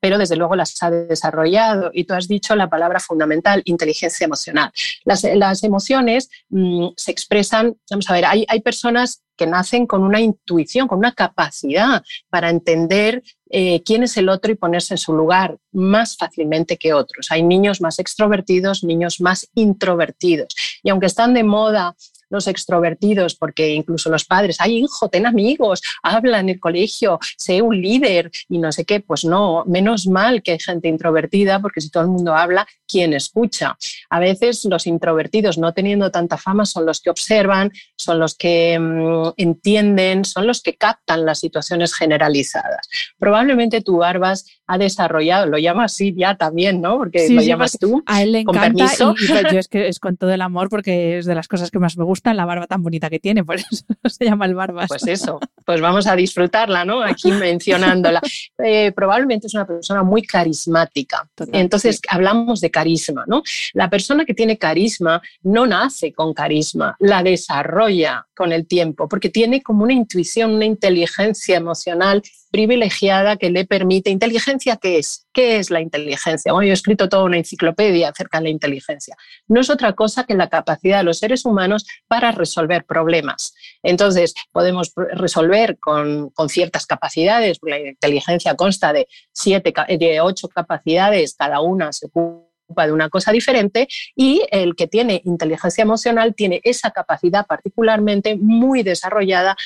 [0.00, 1.90] pero desde luego las ha desarrollado.
[1.92, 4.70] Y tú has dicho la palabra fundamental, inteligencia emocional.
[5.04, 10.20] Las, emociones mm, se expresan, vamos a ver, hay, hay personas que nacen con una
[10.20, 15.14] intuición, con una capacidad para entender eh, quién es el otro y ponerse en su
[15.14, 17.28] lugar más fácilmente que otros.
[17.30, 20.48] Hay niños más extrovertidos, niños más introvertidos.
[20.82, 21.96] Y aunque están de moda
[22.30, 27.60] los extrovertidos, porque incluso los padres, ay hijo, ten amigos, habla en el colegio, sé
[27.60, 31.80] un líder y no sé qué, pues no, menos mal que hay gente introvertida, porque
[31.80, 33.76] si todo el mundo habla, ¿quién escucha?
[34.08, 38.78] A veces los introvertidos, no teniendo tanta fama, son los que observan, son los que
[38.78, 42.88] mm, entienden, son los que captan las situaciones generalizadas.
[43.18, 46.96] Probablemente tú, Barbas, ha desarrollado, lo llama así ya también, ¿no?
[46.96, 48.02] Porque lo llamas tú.
[48.06, 51.26] A él le encanta y, yo es que es con todo el amor porque es
[51.26, 53.68] de las cosas que más me la barba tan bonita que tiene, por eso
[54.04, 54.88] se llama el Barbas.
[54.88, 57.02] Pues eso, pues vamos a disfrutarla, ¿no?
[57.02, 58.20] Aquí mencionándola.
[58.58, 61.28] Eh, probablemente es una persona muy carismática.
[61.52, 63.42] Entonces hablamos de carisma, ¿no?
[63.74, 69.28] La persona que tiene carisma no nace con carisma, la desarrolla con el tiempo, porque
[69.28, 74.10] tiene como una intuición, una inteligencia emocional privilegiada que le permite.
[74.10, 75.26] ¿Inteligencia qué es?
[75.32, 76.52] ¿Qué es la inteligencia?
[76.52, 79.16] Bueno, yo he escrito toda una enciclopedia acerca de la inteligencia.
[79.48, 83.54] No es otra cosa que la capacidad de los seres humanos para resolver problemas.
[83.82, 91.60] Entonces, podemos resolver con, ciertas capacidades, la inteligencia consta de, siete, de ocho capacidades, cada
[91.60, 92.50] una se ocupa
[92.86, 98.82] de una cosa diferente y el que tiene inteligencia emocional tiene esa capacidad particularmente muy
[98.82, 99.56] desarrollada.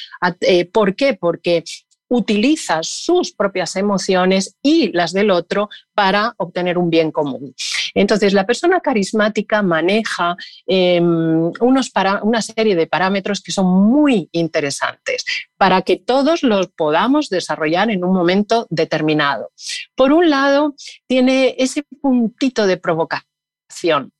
[0.41, 1.15] Eh, ¿Por qué?
[1.15, 1.65] Porque
[2.09, 7.55] utiliza sus propias emociones y las del otro para obtener un bien común.
[7.95, 10.37] Entonces, la persona carismática maneja
[10.67, 15.25] em, unos una serie de parámetros que son muy interesantes
[15.57, 19.51] para que todos los podamos desarrollar en un momento determinado.
[19.95, 20.75] Por un lado,
[21.07, 23.34] tiene ese puntito de provocación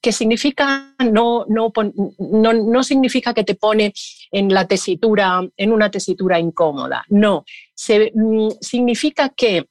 [0.01, 1.73] que significa no, no,
[2.53, 3.93] no, significa que te pone
[4.31, 7.05] en la tesitura, en una tesitura incómoda.
[7.09, 9.67] No, se, mm, significa que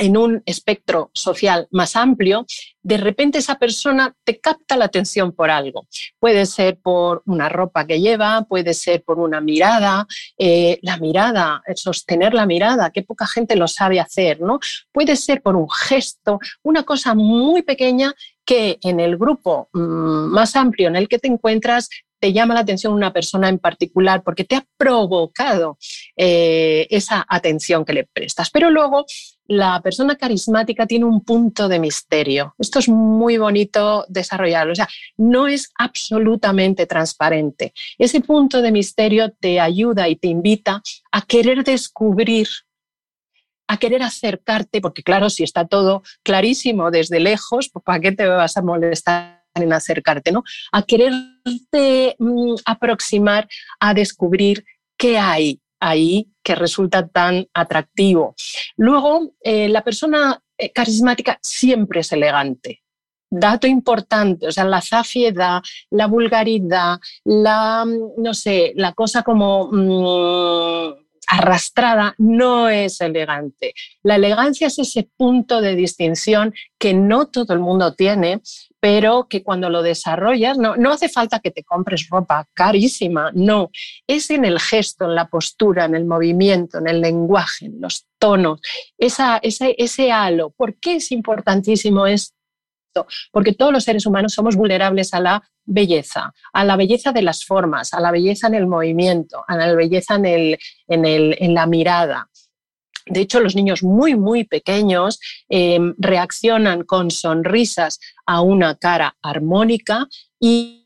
[0.00, 2.46] en un espectro social más amplio,
[2.82, 5.86] de repente esa persona te capta la atención por algo.
[6.18, 10.06] Puede ser por una ropa que lleva, puede ser por una mirada,
[10.38, 14.58] eh, la mirada, sostener la mirada, que poca gente lo sabe hacer, ¿no?
[14.90, 20.56] Puede ser por un gesto, una cosa muy pequeña que en el grupo mm, más
[20.56, 21.88] amplio en el que te encuentras
[22.20, 25.78] te llama la atención una persona en particular porque te ha provocado
[26.16, 28.50] eh, esa atención que le prestas.
[28.50, 29.06] Pero luego
[29.46, 32.54] la persona carismática tiene un punto de misterio.
[32.58, 34.72] Esto es muy bonito desarrollarlo.
[34.72, 37.72] O sea, no es absolutamente transparente.
[37.98, 42.48] Ese punto de misterio te ayuda y te invita a querer descubrir
[43.70, 48.26] a querer acercarte, porque claro, si está todo clarísimo desde lejos, pues ¿para qué te
[48.26, 50.42] vas a molestar en acercarte, ¿no?
[50.72, 54.64] A quererte mm, aproximar a descubrir
[54.96, 58.34] qué hay ahí que resulta tan atractivo.
[58.76, 62.82] Luego, eh, la persona eh, carismática siempre es elegante.
[63.30, 69.70] Dato importante, o sea, la zafiedad, la vulgaridad, la, mm, no sé, la cosa como
[69.70, 73.74] mm, arrastrada no es elegante.
[74.02, 78.40] La elegancia es ese punto de distinción que no todo el mundo tiene,
[78.80, 83.70] pero que cuando lo desarrollas, no, no hace falta que te compres ropa carísima, no,
[84.06, 88.06] es en el gesto, en la postura, en el movimiento, en el lenguaje, en los
[88.18, 88.60] tonos,
[88.96, 90.50] esa, ese, ese halo.
[90.50, 92.39] ¿Por qué es importantísimo esto?
[93.30, 97.44] Porque todos los seres humanos somos vulnerables a la belleza, a la belleza de las
[97.44, 101.54] formas, a la belleza en el movimiento, a la belleza en, el, en, el, en
[101.54, 102.28] la mirada.
[103.06, 110.06] De hecho, los niños muy, muy pequeños em, reaccionan con sonrisas a una cara armónica
[110.38, 110.76] y,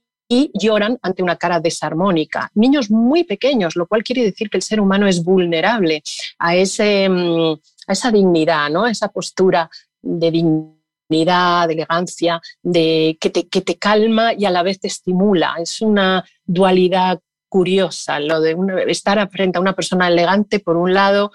[0.54, 2.50] lloran ante una cara desarmónica.
[2.54, 6.02] Niños muy pequeños, lo cual quiere decir que el ser humano es vulnerable
[6.40, 7.52] a, ese, em,
[7.86, 8.82] a esa dignidad, ¿no?
[8.82, 9.70] a esa postura
[10.02, 10.73] de dignidad
[11.08, 15.54] de elegancia, de, que, te, que te calma y a la vez te estimula.
[15.58, 18.56] Es una dualidad curiosa, lo de
[18.88, 21.30] estar frente a una persona elegante por un lado,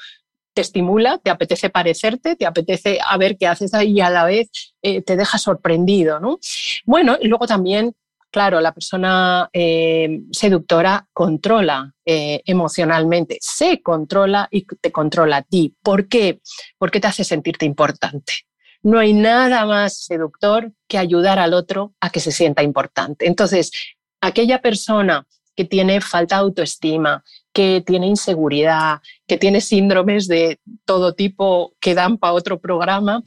[0.53, 4.25] te estimula, te apetece parecerte, te apetece a ver qué haces ahí y a la
[4.25, 4.49] vez
[4.81, 6.19] eh, te deja sorprendido.
[6.19, 6.39] ¿no?
[6.85, 7.95] Bueno, y luego también,
[8.31, 15.73] claro, la persona eh, seductora controla eh, emocionalmente, se controla y te controla a ti.
[15.81, 16.41] ¿Por qué?
[16.77, 18.48] Porque te hace sentirte importante.
[18.81, 23.27] No hay nada más seductor que ayudar al otro a que se sienta importante.
[23.27, 23.71] Entonces,
[24.21, 31.13] aquella persona que tiene falta de autoestima, que tiene inseguridad, que tiene síndromes de todo
[31.13, 33.21] tipo que dan para otro programa,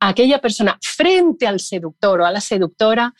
[0.00, 3.14] aquella persona frente al seductor o a la seductora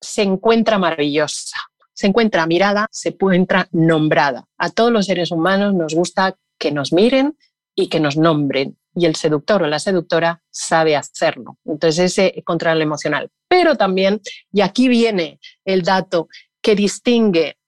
[0.00, 1.56] se encuentra maravillosa,
[1.92, 4.46] se encuentra mirada, se encuentra nombrada.
[4.58, 7.36] A todos los seres humanos nos gusta que nos miren
[7.74, 8.76] y que nos nombren.
[8.98, 11.58] Y el seductor o la seductora sabe hacerlo.
[11.64, 13.30] Entonces, ese control emocional.
[13.46, 14.20] Pero también,
[14.52, 16.28] y aquí viene el dato
[16.60, 17.58] que distingue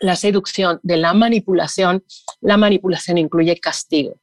[0.00, 2.04] la seducción de la manipulación,
[2.40, 4.20] la manipulación incluye castigo.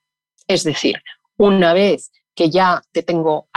[0.47, 1.01] Es decir,
[1.37, 3.47] una vez que ya te tengo,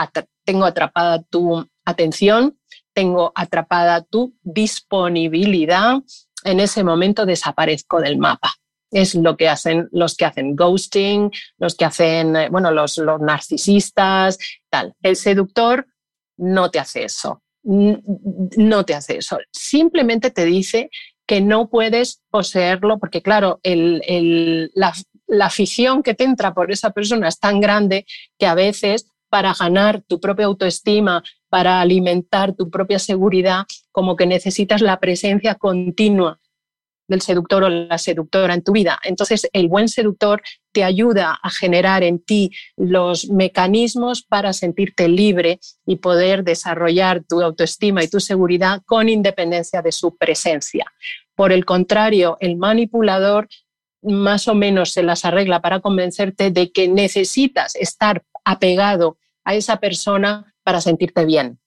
[0.43, 2.57] tengo atrapada tu atención,
[2.93, 5.97] tengo atrapada tu disponibilidad,
[6.43, 8.53] en ese momento desaparezco del mapa.
[8.91, 13.21] Es lo que hacen los que hacen ghosting, los que hacen, eh, bueno, los, los
[13.21, 14.37] narcisistas,
[14.69, 14.93] tal.
[15.01, 15.87] El seductor
[16.37, 19.37] no te hace eso, no te hace eso.
[19.51, 20.89] Simplemente te dice
[21.31, 24.93] que no puedes poseerlo, porque claro, la,
[25.41, 28.05] afición que te entra por esa persona es tan grande
[28.37, 34.25] que a veces para ganar tu propia autoestima, para alimentar tu propia seguridad, como que
[34.25, 36.41] necesitas la presencia continua
[37.11, 38.99] del seductor o la seductora en tu vida.
[39.03, 45.59] Entonces, el buen seductor te ayuda a generar en ti los mecanismos para sentirte libre
[45.85, 50.85] y poder desarrollar tu autoestima y tu seguridad con independencia de su presencia.
[51.35, 53.47] Por el contrario, el manipulador
[54.01, 59.77] más o menos se las arregla para convencerte de que necesitas estar apegado a esa
[59.77, 61.59] persona para sentirte bien.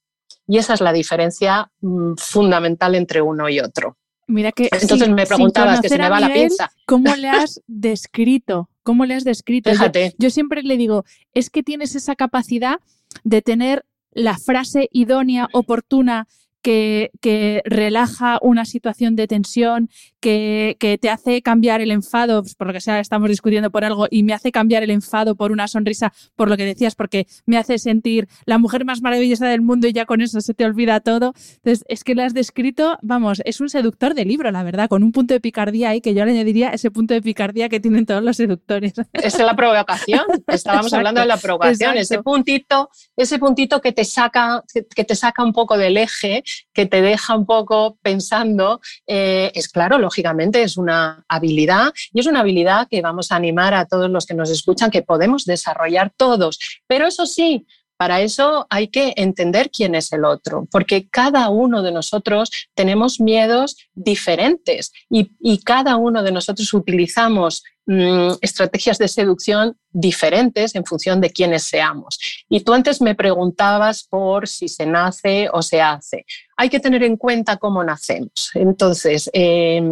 [0.46, 3.96] Y esa es la diferencia mm, fundamental entre uno y otro.
[4.26, 6.70] Mira que entonces me preguntabas que se me va la pinza.
[6.86, 8.68] ¿Cómo le has descrito?
[8.82, 9.70] ¿Cómo le has descrito?
[9.70, 10.14] Fíjate.
[10.18, 12.76] Yo, siempre le digo, es que tienes esa capacidad
[13.22, 16.28] de tener la frase idónea, oportuna,
[16.64, 22.54] que, que, relaja una situación de tensión, que, que, te hace cambiar el enfado, pues,
[22.54, 25.52] por lo que sea, estamos discutiendo por algo, y me hace cambiar el enfado por
[25.52, 29.60] una sonrisa, por lo que decías, porque me hace sentir la mujer más maravillosa del
[29.60, 31.34] mundo y ya con eso se te olvida todo.
[31.56, 35.02] Entonces, es que lo has descrito, vamos, es un seductor de libro, la verdad, con
[35.02, 38.06] un punto de picardía ahí que yo le añadiría ese punto de picardía que tienen
[38.06, 38.94] todos los seductores.
[39.12, 44.64] Es la provocación, estábamos hablando de la provocación, ese puntito, ese puntito que te saca,
[44.72, 46.42] que te saca un poco del eje,
[46.72, 52.26] que te deja un poco pensando, eh, es claro, lógicamente es una habilidad y es
[52.26, 56.12] una habilidad que vamos a animar a todos los que nos escuchan que podemos desarrollar
[56.16, 56.58] todos.
[56.86, 57.66] Pero eso sí,
[58.04, 63.18] para eso hay que entender quién es el otro, porque cada uno de nosotros tenemos
[63.18, 65.30] miedos diferentes y,
[65.64, 72.18] cada uno de nosotros utilizamos mm, estrategias de seducción diferentes en función de quiénes seamos.
[72.46, 76.26] Y tú antes me preguntabas por si se nace o se hace.
[76.58, 78.50] Hay que tener en cuenta cómo nacemos.
[78.52, 79.90] Entonces, en,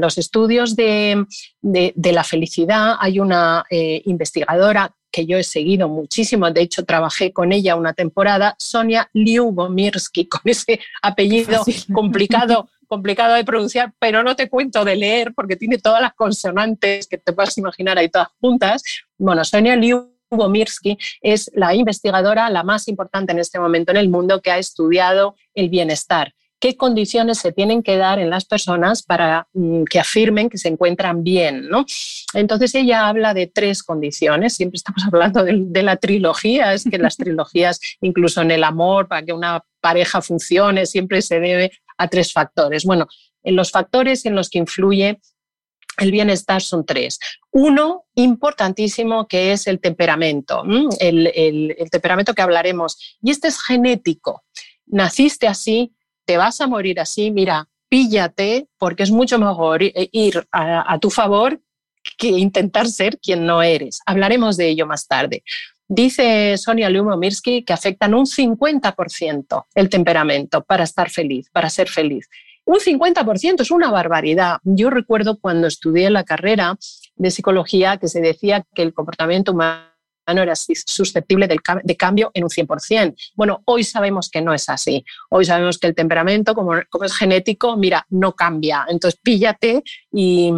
[0.00, 1.26] los estudios de,
[1.62, 7.52] la felicidad hay una eh, investigadora que yo he seguido muchísimo, de hecho trabajé con
[7.52, 14.48] ella una temporada, Sonia Liubomirsky, con ese apellido complicado, complicado de pronunciar, pero no te
[14.48, 18.82] cuento de leer porque tiene todas las consonantes que te puedas imaginar ahí todas juntas.
[19.16, 24.42] Bueno, Sonia Liubomirsky es la investigadora la más importante en este momento en el mundo
[24.42, 29.48] que ha estudiado el bienestar qué condiciones se tienen que dar en las personas para
[29.52, 31.68] mm, que afirmen que se encuentran bien.
[31.68, 31.84] ¿no?
[32.32, 37.18] Entonces ella habla de tres condiciones, siempre estamos hablando de, la trilogía, es que las
[37.18, 42.32] trilogías, incluso en el amor, para que una pareja funcione, siempre se debe a tres
[42.32, 42.86] factores.
[42.86, 43.08] Bueno,
[43.42, 45.20] en los factores en los que influye
[45.98, 47.18] el bienestar son tres.
[47.50, 50.64] Uno importantísimo que es el temperamento,
[50.98, 53.18] el, el, temperamento que hablaremos.
[53.20, 54.44] Y este es genético.
[54.86, 55.92] Naciste así,
[56.24, 61.60] te vas a morir así, mira, píllate, porque es mucho mejor ir a, tu favor
[62.18, 64.00] que intentar ser quien no eres.
[64.06, 65.42] Hablaremos de ello más tarde.
[65.86, 72.28] Dice Sonia Lumomirsky que afectan un 50% el temperamento para estar feliz, para ser feliz.
[72.64, 74.58] Un 50% es una barbaridad.
[74.64, 76.78] Yo recuerdo cuando estudié la carrera
[77.16, 79.93] de psicología que se decía que el comportamiento humano
[80.32, 83.14] no era susceptible de cambio en un 100%.
[83.34, 85.04] Bueno, hoy sabemos que no es así.
[85.30, 88.86] Hoy sabemos que el temperamento, como, es genético, mira, no cambia.
[88.88, 90.52] Entonces, píllate y,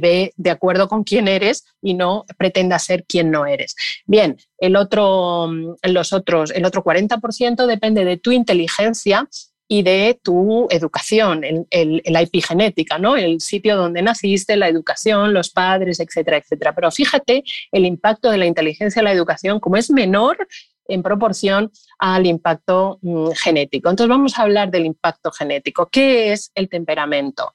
[0.00, 3.74] ve de acuerdo con quién eres y no pretenda ser quien no eres.
[4.06, 5.50] Bien, el otro,
[5.82, 9.28] los otros, el otro 40% depende de tu inteligencia
[9.68, 13.16] y de tu educación, el, la epigenética, ¿no?
[13.16, 16.74] el sitio donde naciste, la educación, los padres, etcétera, etcétera.
[16.74, 20.48] Pero fíjate el impacto de la inteligencia en la educación como es menor
[20.88, 23.90] en proporción al impacto mm, genético.
[23.90, 25.88] Entonces vamos a hablar del impacto genético.
[25.92, 27.54] ¿Qué es el temperamento?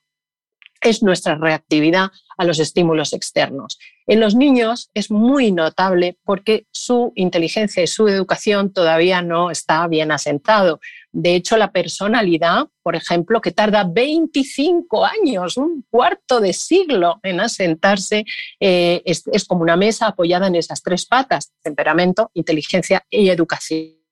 [0.84, 3.78] Es nuestra reactividad a los estímulos externos.
[4.06, 9.88] En los niños es muy notable porque su inteligencia y su educación todavía no está
[9.88, 10.80] bien asentado.
[11.12, 17.40] De hecho, la personalidad, por ejemplo, que tarda 25 años, un cuarto de siglo en
[17.40, 18.26] asentarse,
[18.60, 24.03] eh, es, como una mesa apoyada en esas tres patas, temperamento, inteligencia y educación.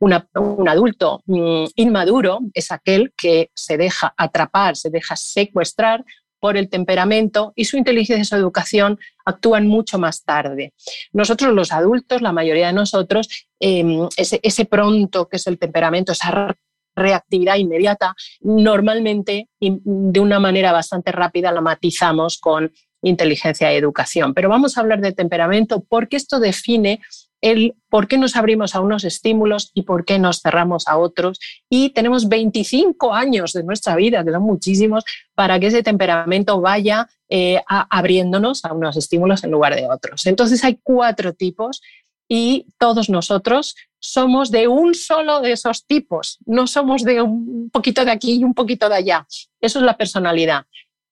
[0.00, 6.04] Un adulto mm, inmaduro es aquel que se deja atrapar, se deja secuestrar
[6.44, 10.74] por el temperamento y su inteligencia y su educación actúan mucho más tarde.
[11.10, 16.54] Nosotros los adultos, la mayoría de nosotros, em, ese, pronto que es el temperamento, esa
[16.94, 22.70] reactividad inmediata, normalmente de una manera bastante rápida la matizamos con
[23.02, 24.34] inteligencia y educación.
[24.34, 27.00] Pero vamos a hablar de temperamento porque esto define
[27.44, 31.38] el por qué nos abrimos a unos estímulos y por qué nos cerramos a otros.
[31.68, 37.06] Y tenemos 25 años de nuestra vida, que son muchísimos, para que ese temperamento vaya
[37.28, 40.24] eh, abriéndonos a unos estímulos en lugar de otros.
[40.24, 41.82] Entonces hay cuatro tipos
[42.26, 48.06] y todos nosotros somos de un solo de esos tipos, no somos de un poquito
[48.06, 49.26] de aquí y un poquito de allá.
[49.60, 50.64] Eso es la personalidad.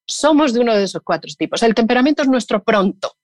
[0.07, 1.63] Somos de uno de esos cuatro tipos.
[1.63, 3.17] El temperamento es nuestro pronto,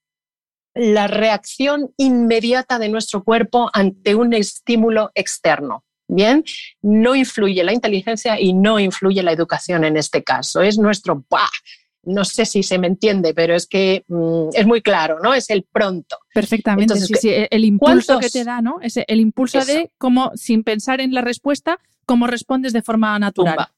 [0.79, 5.85] la reacción inmediata de nuestro cuerpo ante un estímulo externo.
[6.07, 6.45] Bien,
[6.81, 10.63] no influye la inteligencia y no influye la educación en este caso.
[10.63, 11.51] Es nuestro ¡bah!
[12.05, 15.35] No sé si se me entiende, pero es que mm, es muy claro, ¿no?
[15.35, 16.17] Es el pronto.
[16.33, 16.95] Perfectamente,
[17.51, 18.79] el impulso que te da, ¿no?
[18.81, 23.69] Es el impulso de cómo, sin pensar en la respuesta, cómo respondes de forma natural.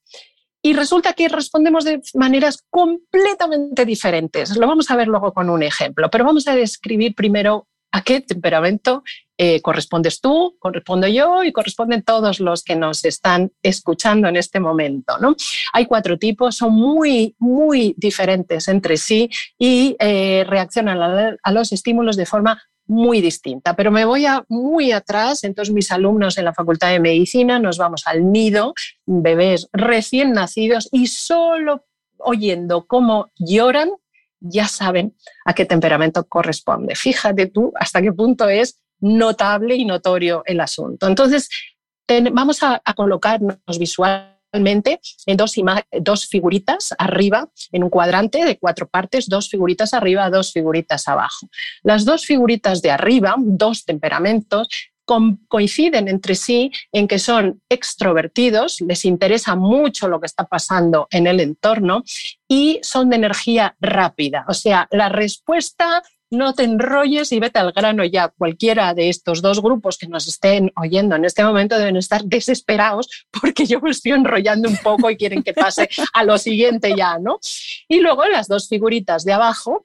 [0.63, 4.57] Y resulta que respondemos de maneras completamente diferentes.
[4.57, 8.21] Lo vamos a ver luego con un ejemplo, pero vamos a describir primero a qué
[8.21, 9.03] temperamento
[9.37, 14.61] eh, correspondes tú, correspondo yo y corresponden todos los que nos están escuchando en este
[14.61, 15.19] momento.
[15.19, 15.35] ¿no?
[15.73, 21.73] Hay cuatro tipos, son muy, muy diferentes entre sí y eh, reaccionan a, a los
[21.73, 23.75] estímulos de forma muy distinta.
[23.77, 27.79] Pero me voy a muy atrás, entonces mis alumnos en la Facultad de Medicina nos
[27.79, 28.75] vamos al nido,
[29.07, 31.85] bebés recién nacidos y solo
[32.19, 33.91] oyendo cómo lloran,
[34.41, 35.15] ya saben
[35.45, 36.97] a qué temperamento corresponde.
[36.97, 41.07] Fíjate tú hasta qué punto es notable y notorio el asunto.
[41.07, 41.49] Entonces,
[42.33, 45.55] vamos a, a colocarnos visual en dos,
[46.01, 51.49] dos figuritas arriba, en un cuadrante de cuatro partes, dos figuritas arriba, dos figuritas abajo.
[51.83, 54.69] Las dos figuritas de arriba, dos temperamentos,
[55.49, 61.27] coinciden entre sí en que son extrovertidos, les interesa mucho lo que está pasando en
[61.27, 62.05] el entorno
[62.47, 64.45] y son de energía rápida.
[64.49, 68.29] O sea, la respuesta no te enrolles y vete al grano ya.
[68.29, 73.09] Cualquiera de estos dos grupos que nos estén oyendo en este momento deben estar desesperados
[73.31, 77.19] porque yo me estoy enrollando un poco y quieren que pase a lo siguiente ya,
[77.19, 77.39] ¿no?
[77.89, 79.85] Y luego las dos figuritas de abajo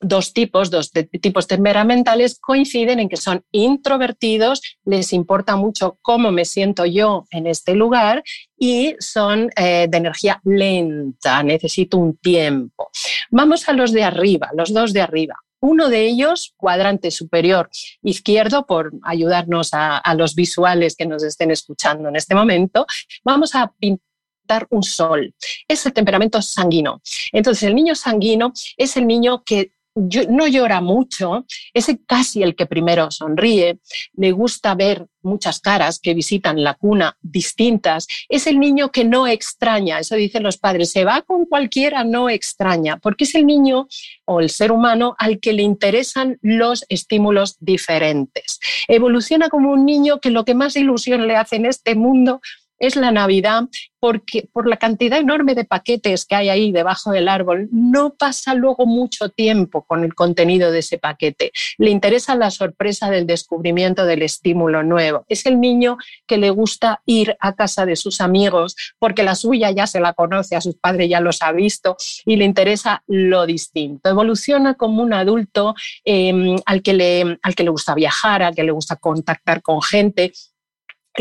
[0.00, 6.44] dos tipos, dos tipos temperamentales coinciden en que son introvertidos, les importa mucho cómo me
[6.44, 8.22] siento yo en este lugar
[8.58, 12.90] y son eh, de energía lenta, necesito un tiempo.
[13.30, 15.36] Vamos a los de arriba, los dos de arriba.
[15.66, 17.68] Uno de ellos, cuadrante superior
[18.00, 22.86] izquierdo, por ayudarnos a, los visuales que nos estén escuchando en este momento,
[23.24, 25.34] vamos a pintar un sol.
[25.66, 27.02] Es el temperamento sanguíneo.
[27.32, 32.66] Entonces, el niño sanguíneo es el niño que no llora mucho, es casi el que
[32.66, 33.78] primero sonríe,
[34.14, 39.26] le gusta ver muchas caras que visitan la cuna distintas, es el niño que no
[39.26, 43.88] extraña, eso dicen los padres, se va con cualquiera, no extraña, porque es el niño
[44.26, 48.60] o el ser humano al que le interesan los estímulos diferentes.
[48.88, 52.40] Evoluciona como un niño que lo que más ilusión le hace en este mundo
[52.78, 53.64] es la Navidad
[53.98, 58.54] porque por la cantidad enorme de paquetes que hay ahí debajo del árbol, no pasa
[58.54, 61.50] luego mucho tiempo con el contenido de ese paquete.
[61.78, 65.24] Le interesa la sorpresa del descubrimiento del estímulo nuevo.
[65.28, 69.70] Es el niño que le gusta ir a casa de sus amigos porque la suya
[69.70, 73.44] ya se la conoce, a sus padres ya los ha visto y le interesa lo
[73.46, 74.08] distinto.
[74.08, 75.74] Evoluciona como un adulto
[76.04, 79.82] em, al, que le, al que le gusta viajar, al que le gusta contactar con
[79.82, 80.32] gente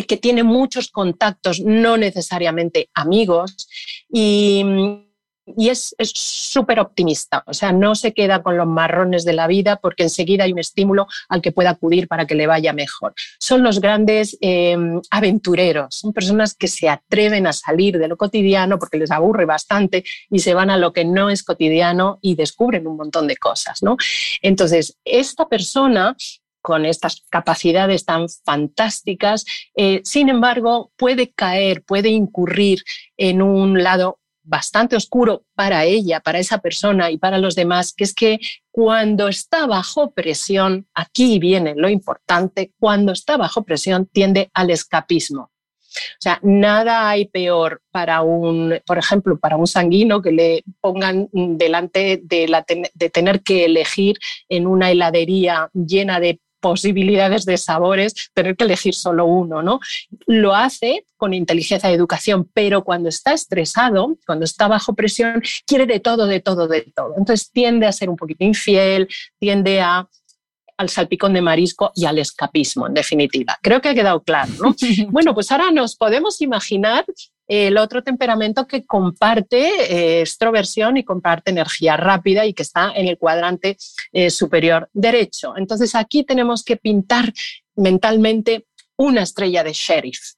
[0.03, 3.67] que tiene muchos contactos, no necesariamente amigos,
[4.11, 4.63] y,
[5.57, 10.01] es súper optimista, o sea, no se queda con los marrones de la vida porque
[10.01, 13.13] enseguida hay un estímulo al que pueda acudir para que le vaya mejor.
[13.39, 18.79] Son los grandes em, aventureros, son personas que se atreven a salir de lo cotidiano
[18.79, 22.87] porque les aburre bastante y se van a lo que no es cotidiano y descubren
[22.87, 23.97] un montón de cosas, ¿no?
[24.41, 26.17] Entonces, esta persona
[26.65, 29.45] con estas capacidades tan fantásticas,
[29.75, 32.79] eh, sin embargo, puede caer, puede incurrir
[33.17, 38.03] en un lado bastante oscuro para ella, para esa persona y para los demás, que
[38.03, 38.39] es que
[38.71, 45.51] cuando está bajo presión, aquí viene lo importante, cuando está bajo presión tiende al escapismo.
[45.95, 51.29] O sea, nada hay peor para un, por ejemplo, para un sanguino que le pongan
[51.31, 54.17] delante de, de tener que elegir
[54.49, 59.79] en una heladería llena de posibilidades de sabores, tener que elegir solo uno, ¿no?
[60.25, 65.85] Lo hace con inteligencia de educación, pero cuando está estresado, cuando está bajo presión, quiere
[65.85, 67.13] de todo, de todo, de todo.
[67.19, 69.07] Entonces tiende a ser un poquito infiel,
[69.39, 70.09] tiende a
[70.77, 73.57] al salpicón de marisco y al escapismo, en definitiva.
[73.61, 74.51] Creo que ha quedado claro.
[74.59, 74.75] ¿no?
[75.09, 77.05] bueno, pues ahora nos podemos imaginar
[77.47, 83.07] el otro temperamento que comparte eh, extroversión y comparte energía rápida y que está en
[83.07, 83.77] el cuadrante
[84.11, 85.55] eh, superior derecho.
[85.57, 87.31] Entonces aquí tenemos que pintar
[87.75, 88.67] mentalmente
[88.97, 90.33] una estrella de sheriff.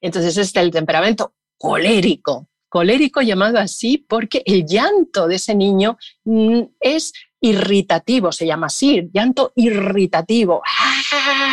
[0.00, 5.96] Entonces este es el temperamento colérico, colérico llamado así porque el llanto de ese niño
[6.24, 10.62] mm, es irritativo, se llama así, llanto irritativo.
[10.64, 11.43] ¡Ah!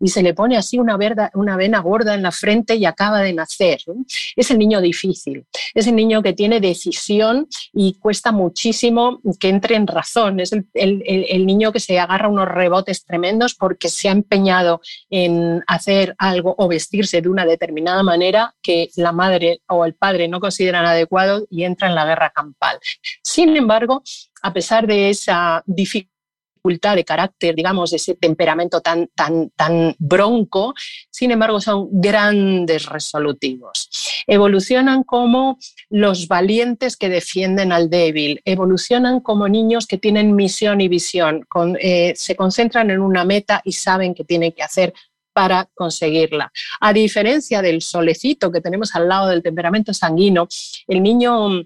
[0.00, 0.98] Y se le pone así una,
[1.34, 3.80] una vena gorda en la frente y acaba de nacer.
[4.36, 9.76] Es el niño difícil, es el niño que tiene decisión y cuesta muchísimo que entre
[9.76, 10.40] en razón.
[10.40, 15.62] Es el, el niño que se agarra unos rebotes tremendos porque se ha empeñado en
[15.66, 20.40] hacer algo o vestirse de una determinada manera que la madre o el padre no
[20.40, 22.78] consideran adecuado y entra en la guerra campal.
[23.22, 24.02] Sin embargo,
[24.42, 26.19] a pesar de esa dificultad
[26.62, 30.74] de carácter, digamos, de ese temperamento tan, tan, tan bronco,
[31.10, 33.88] sin embargo son grandes resolutivos.
[34.26, 35.58] Evolucionan como
[35.88, 41.46] los valientes que defienden al débil, evolucionan como niños que tienen misión y visión,
[41.80, 44.92] eh, se concentran en una meta y saben qué tienen que hacer
[45.32, 46.52] para conseguirla.
[46.80, 50.48] A diferencia del solecito que tenemos al lado del temperamento sanguíneo,
[50.86, 51.64] el niño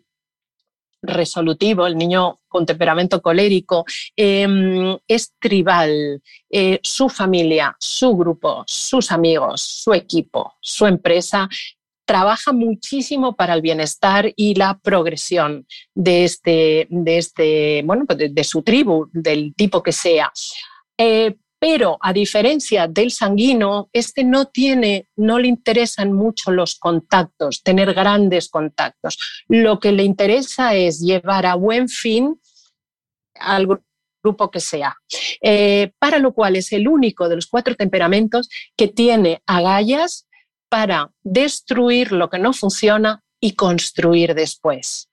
[1.03, 3.85] resolutivo, el niño con temperamento colérico,
[4.15, 6.23] em, es tribal.
[6.49, 11.49] Eh, su familia, su grupo, sus amigos, su equipo, su empresa
[12.05, 18.45] trabaja muchísimo para el bienestar y la progresión de este, de este, bueno, pues de,
[18.45, 20.31] su tribu, del tipo que sea.
[20.97, 21.35] Eh,
[21.67, 27.95] pero a diferencia del sanguíneo, este no tiene, no le interesan mucho los contactos, tener
[27.95, 29.19] grandes contactos.
[29.49, 32.39] Lo que le interesa es llevar a buen fin
[33.35, 33.67] al
[34.23, 34.97] grupo que sea,
[35.43, 40.27] eh, para lo cual es el único de los cuatro temperamentos que tiene agallas
[40.69, 45.11] para destruir lo que no funciona y construir después.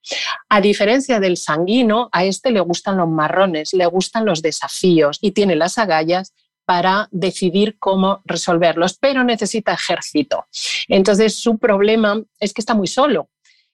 [0.48, 5.32] A diferencia del sanguino, a este le gustan los marrones, le gustan los desafíos y
[5.32, 6.34] tiene las agallas
[6.66, 10.46] para decidir cómo resolverlos, pero necesita ejército.
[10.88, 13.30] Entonces su problema es que está muy solo.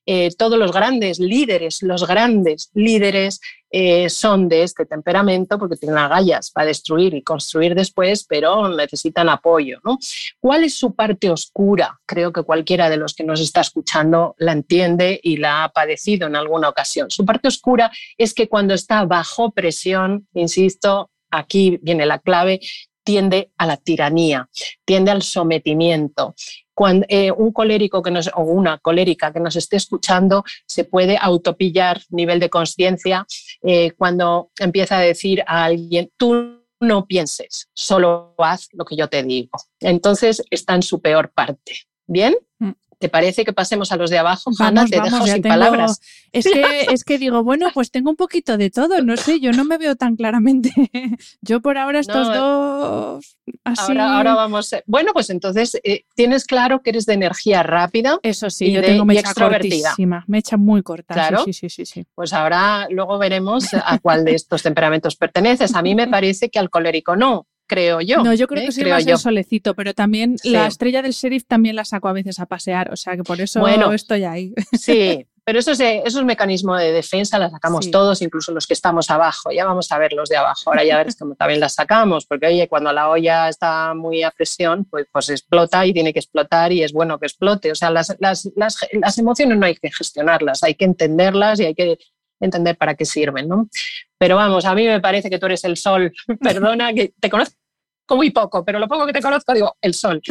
[0.10, 5.98] Eh, todos los grandes líderes, los grandes líderes eh, son de este temperamento porque tienen
[5.98, 9.82] agallas para destruir y construir después, pero necesitan apoyo.
[10.40, 12.00] ¿Cuál es su parte oscura?
[12.06, 16.28] Creo que cualquiera de los que nos está escuchando la entiende y la ha padecido
[16.28, 17.12] en alguna ocasión.
[17.12, 22.62] Su parte oscura es que cuando está bajo presión, insisto, aquí viene la clave,
[23.04, 24.50] tiende a la tiranía,
[24.86, 26.34] tiende al sometimiento.
[26.78, 31.18] Cuando, eh, un colérico que nos, o una colérica que nos esté escuchando se puede
[31.20, 33.26] autopillar nivel de conciencia
[33.64, 39.08] eh, cuando empieza a decir a alguien, tú no pienses, solo haz lo que yo
[39.08, 39.58] te digo.
[39.80, 41.88] Entonces está en su peor parte.
[42.06, 42.36] ¿Bien?
[43.00, 44.52] ¿Te parece que pasemos a los de abajo?
[44.60, 46.02] Hanna, te dejo sin palabras.
[46.32, 49.52] Es que, es que digo, bueno, pues tengo un poquito de todo, no sé, yo
[49.52, 50.72] no me veo tan claramente.
[51.42, 53.38] yo por ahora estos dos...
[53.64, 53.98] Así...
[53.98, 54.74] Ahora, vamos.
[54.74, 58.20] Eh, bueno, pues entonces eh, tienes claro que eres de energía rápida.
[58.24, 61.14] Eso sí, yo tengo mecha cortísima, mecha muy corta.
[61.14, 61.44] Claro.
[61.46, 65.76] Sí, sí, sí, sí, Pues ahora luego veremos a cuál de estos temperamentos perteneces.
[65.76, 68.24] A mí me parece que al colérico no creo yo.
[68.24, 68.72] No, yo creo que ¿eh?
[68.72, 72.40] soy más el solecito, pero también la estrella del sheriff también la saco a veces
[72.40, 74.54] a pasear, o sea que por eso bueno, estoy ahí.
[74.78, 78.74] Sí, pero eso es, eso es mecanismo de defensa, la sacamos todos, incluso los que
[78.74, 79.50] estamos abajo.
[79.52, 82.48] Ya vamos a ver los de abajo, ahora ya verás cómo también las sacamos, porque
[82.48, 86.72] oye, cuando la olla está muy a presión, pues, pues explota y tiene que explotar
[86.74, 87.72] y es bueno que explote.
[87.72, 91.66] O sea, las, las, las, las emociones no hay que gestionarlas, hay que entenderlas y
[91.66, 91.98] hay que
[92.40, 93.70] entender para qué sirven, ¿no?
[94.18, 96.14] Pero vamos, a mí me parece que tú eres el sol.
[96.42, 97.56] Perdona, que te conozco
[98.10, 100.22] muy poco, pero lo poco que te conozco digo, el sol.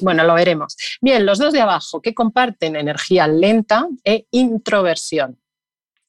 [0.00, 0.76] Bueno, lo veremos.
[1.00, 5.38] Bien, los dos de abajo que comparten energía lenta e introversión.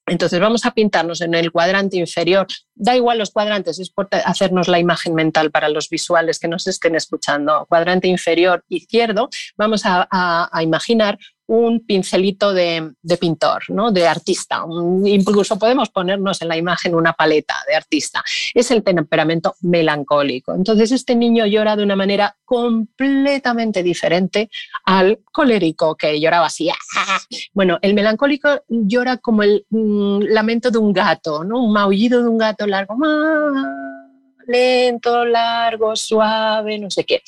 [0.05, 2.47] Entonces vamos a pintarnos en el cuadrante inferior.
[2.73, 6.65] Da igual los cuadrantes, es por hacernos la imagen mental para los visuales que nos
[6.65, 7.65] estén escuchando.
[7.67, 11.19] Cuadrante inferior izquierdo, vamos a, a imaginar
[11.49, 13.91] un pincelito de, pintor, ¿no?
[13.91, 14.63] de artista.
[15.03, 18.23] Incluso podemos ponernos en la imagen una paleta de artista.
[18.53, 20.53] Es el temperamento melancólico.
[20.53, 24.49] Entonces este niño llora de una manera completamente diferente
[24.85, 26.69] al colérico que lloraba así.
[26.69, 27.19] ¡ah!
[27.53, 31.63] Bueno, el melancólico llora como el mm, lamento de un gato, ¿no?
[31.63, 32.95] un maullido de un gato largo
[34.49, 37.21] lento, largo, suave, no sé qué.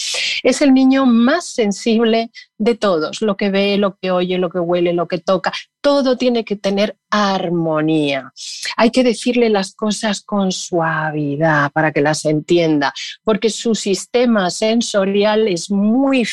[0.43, 4.59] Es el niño más sensible de todos, lo que ve, lo que oye, lo que
[4.59, 8.34] huele, lo que toca, todo tiene que tener armonía.
[8.78, 12.93] Hay que decirle las cosas con suavidad para que las entienda,
[13.24, 16.26] porque su sistema sensorial es muy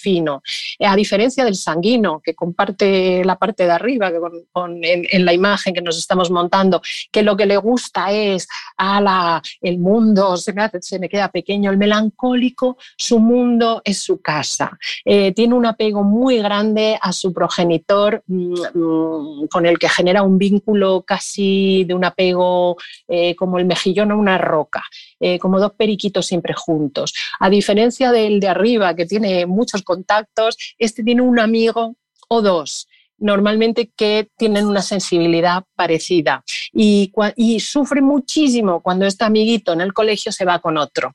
[0.00, 0.42] fino.
[0.80, 5.98] A diferencia del sanguíneo, que comparte la parte de arriba en, la imagen que nos
[5.98, 6.80] estamos montando,
[7.10, 11.28] que lo que le gusta es a la, el mundo, se me, se me, queda
[11.28, 11.70] pequeño.
[11.70, 14.78] El melancólico, su mundo es su casa.
[15.04, 20.22] Eh, tiene un apego muy grande a su progenitor, mm, mm, con el que genera
[20.22, 22.76] un vínculo casi de un apego
[23.08, 24.82] eh, como el mejillón a una roca.
[25.18, 27.12] Eh, como dos periquitos siempre juntos.
[27.38, 31.96] A diferencia del de arriba, que tiene muchos contactos, este tiene un amigo
[32.28, 32.86] o dos
[33.20, 39.92] normalmente que tienen una sensibilidad parecida y, y, sufre muchísimo cuando este amiguito en el
[39.92, 41.14] colegio se va con otro.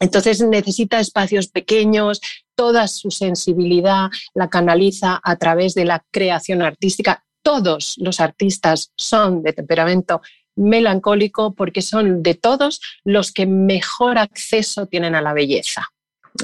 [0.00, 2.20] Entonces necesita espacios pequeños,
[2.56, 7.24] toda su sensibilidad la canaliza a través de la creación artística.
[7.42, 10.20] Todos los artistas son de temperamento
[10.56, 15.91] melancólico porque son de todos los que mejor acceso tienen a la belleza.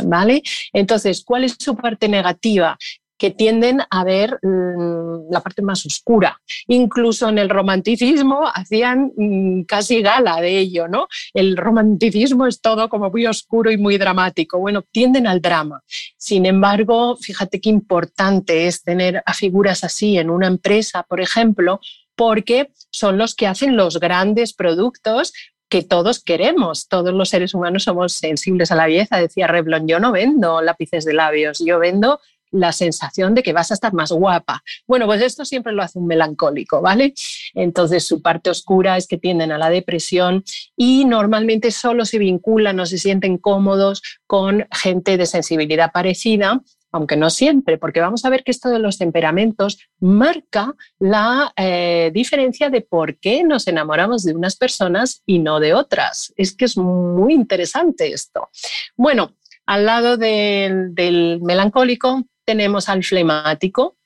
[0.04, 0.42] ¿Vale?
[0.72, 2.76] Entonces, ¿cuál es su parte negativa?
[3.18, 6.40] que tienden a ver mm, la parte más oscura.
[6.68, 11.08] Incluso en el romanticismo hacían mm, casi gala de ello, ¿no?
[11.34, 14.58] El romanticismo es todo como muy oscuro y muy dramático.
[14.58, 15.82] Bueno, tienden al drama.
[16.16, 21.80] Sin embargo, fíjate qué importante es tener a figuras así en una empresa, por ejemplo,
[22.14, 25.32] porque son los que hacen los grandes productos
[25.68, 26.88] que todos queremos.
[26.88, 29.18] Todos los seres humanos somos sensibles a la belleza.
[29.18, 33.70] Decía Revlon, yo no vendo lápices de labios, yo vendo la sensación de que vas
[33.70, 34.62] a estar más guapa.
[34.86, 37.14] Bueno, pues esto siempre lo hace un melancólico, ¿vale?
[37.54, 40.44] Entonces su parte oscura es que tienden a la depresión
[40.76, 46.62] y normalmente solo se vinculan o se sienten cómodos con gente de sensibilidad parecida
[46.92, 52.10] aunque no siempre, porque vamos a ver que esto de los temperamentos marca la eh,
[52.14, 56.32] diferencia de por qué nos enamoramos de unas personas y no de otras.
[56.36, 58.48] Es que es muy interesante esto.
[58.96, 59.36] Bueno,
[59.66, 63.96] al lado del, melancólico tenemos al flemático,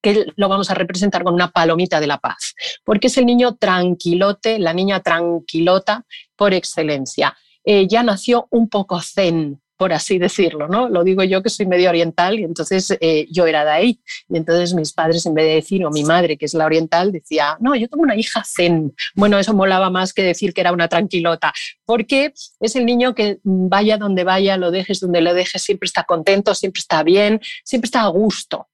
[0.00, 2.54] que lo vamos a representar con una palomita de la paz,
[2.84, 6.06] porque es el niño tranquilote, la niña tranquilota
[6.36, 7.36] por excelencia.
[7.64, 10.88] Eh, ya nació un poco zen, por así decirlo, ¿no?
[10.88, 14.00] Lo digo yo que soy medio oriental y entonces eh, yo era de ahí.
[14.28, 17.12] Y entonces mis padres, en vez de decir, o mi madre, que es la oriental,
[17.12, 18.94] decía, no, yo tengo una hija zen.
[19.14, 21.52] Bueno, eso molaba más que decir que era una tranquilota,
[21.84, 26.04] porque es el niño que vaya donde vaya, lo dejes donde lo dejes, siempre está
[26.04, 28.68] contento, siempre está bien, siempre está a gusto.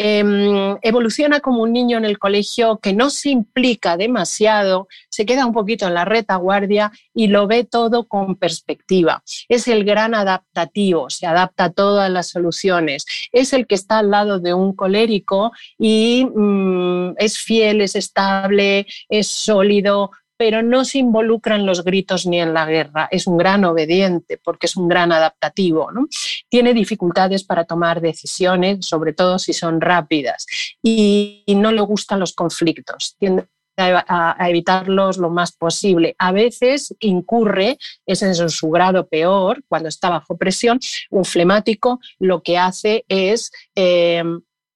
[0.00, 5.44] Em, evoluciona como un niño en el colegio que no se implica demasiado, se queda
[5.44, 9.24] un poquito en la retaguardia y lo ve todo con perspectiva.
[9.48, 13.06] Es el gran adaptativo, se adapta a todas las soluciones.
[13.32, 18.86] Es el que está al lado de un colérico y mm, es fiel, es estable,
[19.08, 23.08] es sólido, pero no se involucra en los gritos ni en la guerra.
[23.10, 25.90] Es un gran obediente porque es un gran adaptativo.
[25.90, 26.06] ¿no?
[26.48, 30.46] Tiene dificultades para tomar decisiones, sobre todo si son rápidas,
[30.82, 33.16] y, no le gustan los conflictos.
[33.18, 36.14] Tiende a, evitarlos lo más posible.
[36.18, 40.78] A veces incurre, es en su grado peor, cuando está bajo presión,
[41.10, 44.22] un flemático lo que hace es eh,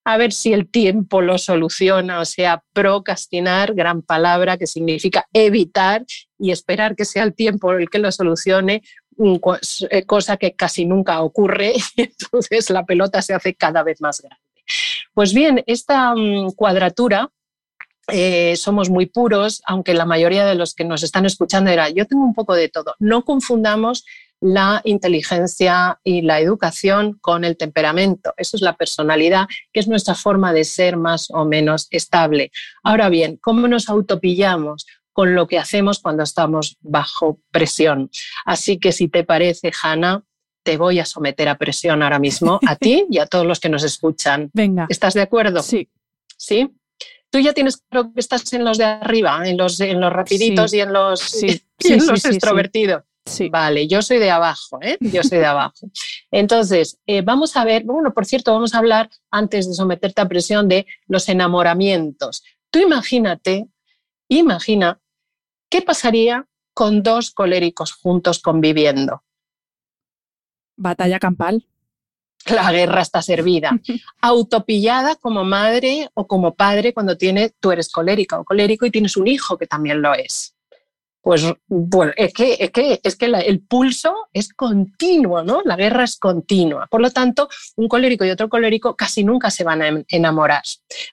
[0.05, 6.05] a ver si el tiempo lo soluciona, o sea, procrastinar, gran palabra que significa evitar
[6.38, 8.82] y esperar que sea el tiempo el que lo solucione,
[9.90, 14.20] eh, cosa que casi nunca ocurre y entonces la pelota se hace cada vez más
[14.20, 14.42] grande.
[15.14, 17.30] Pues bien, esta mm, cuadratura
[18.09, 22.07] eh, somos muy puros, aunque la mayoría de los que nos están escuchando era, yo
[22.07, 22.94] tengo un poco de todo.
[22.98, 24.05] No confundamos
[24.43, 28.34] la inteligencia y la educación con el temperamento.
[28.36, 32.51] Eso es la personalidad, que es nuestra forma de ser más o menos estable.
[32.82, 34.86] Ahora bien, ¿cómo nos autopillamos?
[35.14, 38.11] con lo que hacemos cuando estamos bajo presión.
[38.47, 40.24] Así que si te parece, Hanna,
[40.62, 43.68] te voy a someter a presión ahora mismo, a ti y a todos los que
[43.68, 44.51] nos escuchan.
[44.55, 44.86] Venga.
[44.88, 45.62] ¿Estás de acuerdo?
[45.62, 45.90] Sí.
[46.38, 46.70] ¿Sí?
[47.30, 50.72] Tú ya tienes claro que estás en los de arriba, en los, en los rapiditos
[50.72, 51.62] y en los, sí.
[51.84, 53.03] en los extrovertidos.
[53.24, 53.48] Sí.
[53.48, 54.98] Vale, yo soy de abajo, ¿eh?
[55.00, 55.88] Yo soy de abajo.
[56.30, 60.28] Entonces, eh, vamos a ver, bueno, por cierto, vamos a hablar antes de someterte a
[60.28, 62.42] presión de los enamoramientos.
[62.70, 63.68] Tú imagínate,
[64.28, 65.00] imagina,
[65.70, 69.22] ¿qué pasaría con dos coléricos juntos conviviendo?
[70.76, 71.66] Batalla campal.
[72.46, 73.70] La guerra está servida.
[74.20, 79.16] Autopillada como madre o como padre cuando tiene, tú eres colérica o colérico y tienes
[79.16, 80.56] un hijo que también lo es
[81.22, 85.62] pues bueno, es que, es que, es que el pulso es continuo, ¿no?
[85.64, 86.88] La guerra es continua.
[86.90, 90.64] Por lo tanto, un colérico y otro colérico casi nunca se van a enamorar.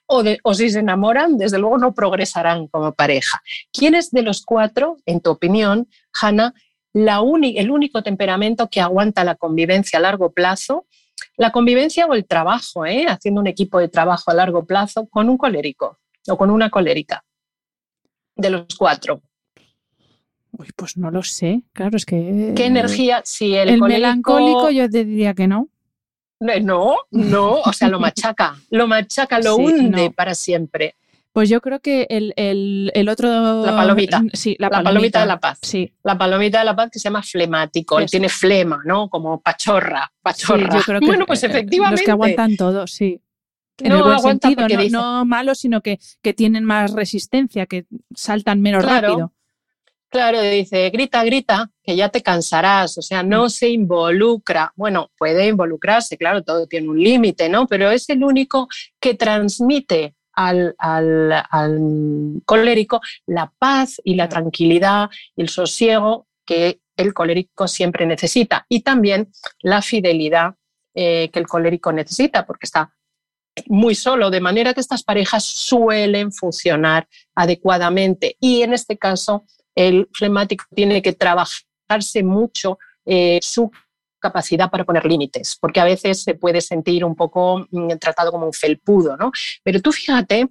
[0.06, 3.40] O, si se enamoran, desde luego no progresarán como pareja.
[3.72, 5.88] ¿Quién es de los cuatro, en tu opinión,
[6.20, 6.54] Hanna,
[6.92, 10.88] la el único temperamento que aguanta la convivencia a largo plazo?
[11.36, 13.06] La convivencia o el trabajo, ¿eh?
[13.08, 17.24] haciendo un equipo de trabajo a largo plazo con un colérico o con una colérica.
[18.34, 19.22] De los cuatro.
[20.52, 21.62] Uy, pues no lo sé.
[21.72, 22.52] Claro, es que.
[22.56, 23.22] ¿Qué energía?
[23.24, 25.68] Si el, el melancólico, yo te diría que no.
[26.40, 30.96] No, no, o sea, lo machaca, lo machaca, lo hunde para siempre.
[31.32, 33.64] Pues yo creo que el, el, el, otro.
[33.64, 34.22] La palomita.
[34.32, 35.20] Sí, la, palomita.
[35.20, 35.58] de la paz.
[35.62, 35.92] Sí.
[36.02, 38.00] La palomita de la paz que se llama flemático.
[38.00, 39.08] Él tiene flema, ¿no?
[39.08, 40.10] Como pachorra.
[40.22, 40.74] Pachorra.
[40.74, 42.00] yo creo que bueno, pues efectivamente.
[42.00, 43.20] Los que aguantan todo, sí.
[43.78, 47.86] En no, el buen sentido, no, no, malo, sino que, que, tienen más resistencia, que
[48.14, 49.32] saltan menos rápido.
[50.10, 53.50] Claro, dice, grita, grita, que ya te cansarás, o sea, no mm.
[53.50, 54.72] se involucra.
[54.74, 57.68] Bueno, puede involucrarse, claro, todo tiene un límite, ¿no?
[57.68, 58.66] Pero es el único
[58.98, 67.14] que transmite al, al, colérico la paz y la tranquilidad y el sosiego que el
[67.14, 69.30] colérico siempre necesita y también
[69.60, 70.54] la fidelidad
[70.94, 72.92] eh, que el colérico necesita, porque está
[73.66, 79.44] muy solo, de manera que estas parejas suelen funcionar adecuadamente y en este caso
[79.74, 83.70] el flemático tiene que trabajarse mucho eh, su
[84.18, 88.46] capacidad para poner límites, porque a veces se puede sentir un poco mm, tratado como
[88.46, 89.32] un felpudo, ¿no?
[89.64, 90.48] Pero tú fíjate,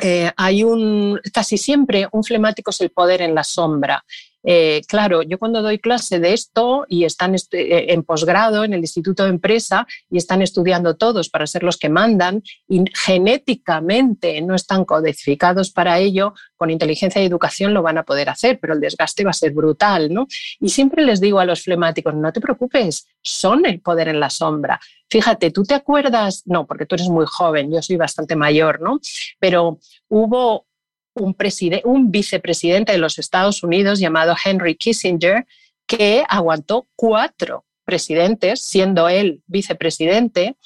[0.00, 4.04] eh, hay un, casi siempre un flemático es el poder en la sombra
[4.42, 8.80] eh, claro, yo cuando doy clase de esto y están eh, en posgrado en el
[8.80, 14.54] Instituto de Empresa y están estudiando todos para ser los que mandan y genéticamente no
[14.54, 18.80] están codificados para ello, con inteligencia y educación lo van a poder hacer, pero el
[18.80, 20.26] desgaste va a ser brutal, ¿no?
[20.58, 24.30] Y siempre les digo a los flemáticos, no te preocupes, son el poder en la
[24.30, 24.80] sombra.
[25.08, 26.42] Fíjate, ¿tú te acuerdas?
[26.46, 29.00] No, porque tú eres muy joven, yo soy bastante mayor, ¿no?
[29.38, 29.78] Pero
[30.08, 30.66] hubo
[31.14, 35.46] un, vicepresidente de los Estados Unidos llamado Henry Kissinger,
[35.86, 40.56] que aguantó cuatro presidentes, siendo él vicepresidente.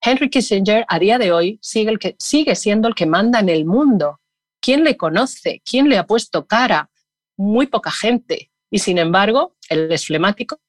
[0.00, 4.20] Henry Kissinger a día de hoy sigue, sigue siendo el que manda en el mundo.
[4.60, 5.62] ¿Quién le conoce?
[5.64, 6.90] ¿Quién le ha puesto cara?
[7.36, 8.50] Muy poca gente.
[8.70, 10.60] Y sin embargo, él es flemático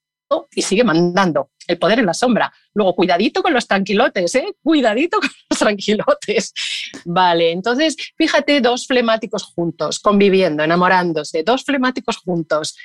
[0.53, 2.51] y sigue mandando el poder en la sombra.
[2.73, 4.55] Luego, cuidadito con los tranquilotes, ¿eh?
[4.63, 6.53] Cuidadito con los tranquilotes.
[7.05, 12.75] Vale, entonces, fíjate, dos flemáticos juntos, conviviendo, enamorándose, dos flemáticos juntos.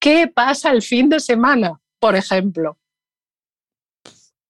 [0.00, 2.78] ¿Qué pasa el fin de semana, por ejemplo?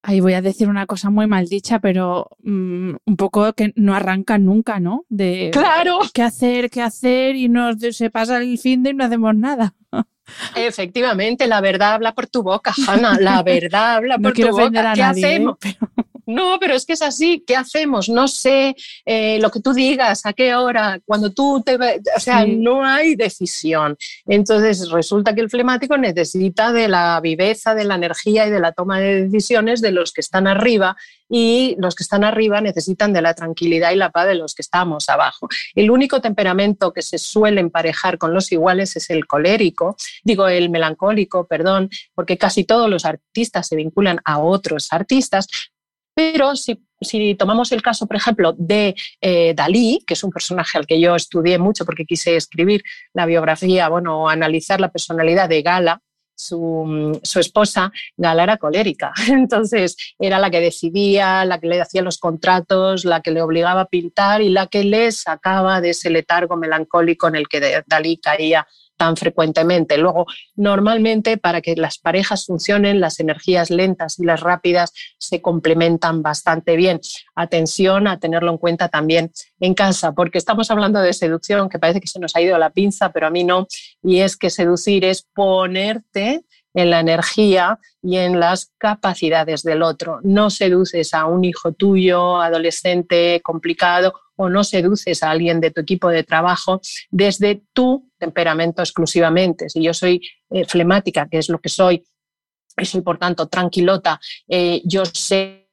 [0.01, 3.93] Ahí voy a decir una cosa muy mal dicha, pero mm, un poco que no
[3.93, 5.05] arranca nunca, ¿no?
[5.09, 5.99] De claro.
[6.13, 9.75] qué hacer, qué hacer y no se pasa el fin de y no hacemos nada.
[10.55, 13.17] Efectivamente, la verdad habla por tu boca, Hanna.
[13.19, 14.93] La verdad habla por tu boca.
[14.93, 15.57] ¿Qué hacemos?
[16.29, 18.07] No, pero es que es así, ¿qué hacemos?
[18.07, 21.75] No sé, eh, lo que tú digas, a qué hora, cuando tú te...
[21.75, 23.97] O sea, no hay decisión.
[24.27, 28.73] Entonces resulta que el flemático necesita de la viveza, de la energía y de la
[28.73, 30.95] toma de decisiones de los que están arriba
[31.29, 34.61] y los que están arriba necesitan de la tranquilidad y la paz de los que
[34.61, 35.47] estamos abajo.
[35.75, 40.69] El único temperamento que se suele emparejar con los iguales es el colérico, digo el
[40.69, 45.47] melancólico, perdón, porque casi todos los artistas se vinculan a otros artistas,
[46.19, 50.85] pero si, tomamos el caso, por ejemplo, de eh, Dalí, que es un personaje al
[50.85, 56.01] que yo estudié mucho porque quise escribir la biografía, bueno, analizar la personalidad de Gala,
[56.35, 59.13] su, su, esposa, Gala era colérica.
[59.29, 63.81] Entonces era la que decidía, la que le hacía los contratos, la que le obligaba
[63.81, 68.17] a pintar y la que le sacaba de ese letargo melancólico en el que Dalí
[68.17, 68.67] caía
[68.99, 69.97] tan frecuentemente.
[69.97, 70.25] Luego,
[70.57, 76.75] normalmente para que las parejas funcionen, las energías lentas y las rápidas se complementan bastante
[76.75, 76.99] bien.
[77.33, 79.31] Atención a tenerlo en cuenta también
[79.61, 82.71] en casa, porque estamos hablando de seducción, que parece que se nos ha ido la
[82.71, 83.67] pinza, pero a mí no,
[84.03, 86.41] y es que seducir es ponerte
[86.73, 90.19] en la energía y en las capacidades del otro.
[90.23, 95.81] No seduces a un hijo tuyo, adolescente, complicado, o no seduces a alguien de tu
[95.81, 99.69] equipo de trabajo desde tu temperamento exclusivamente.
[99.69, 102.05] Si yo soy eh, flemática, que es lo que soy,
[102.77, 105.69] y soy por tanto tranquilota, eh, yo sé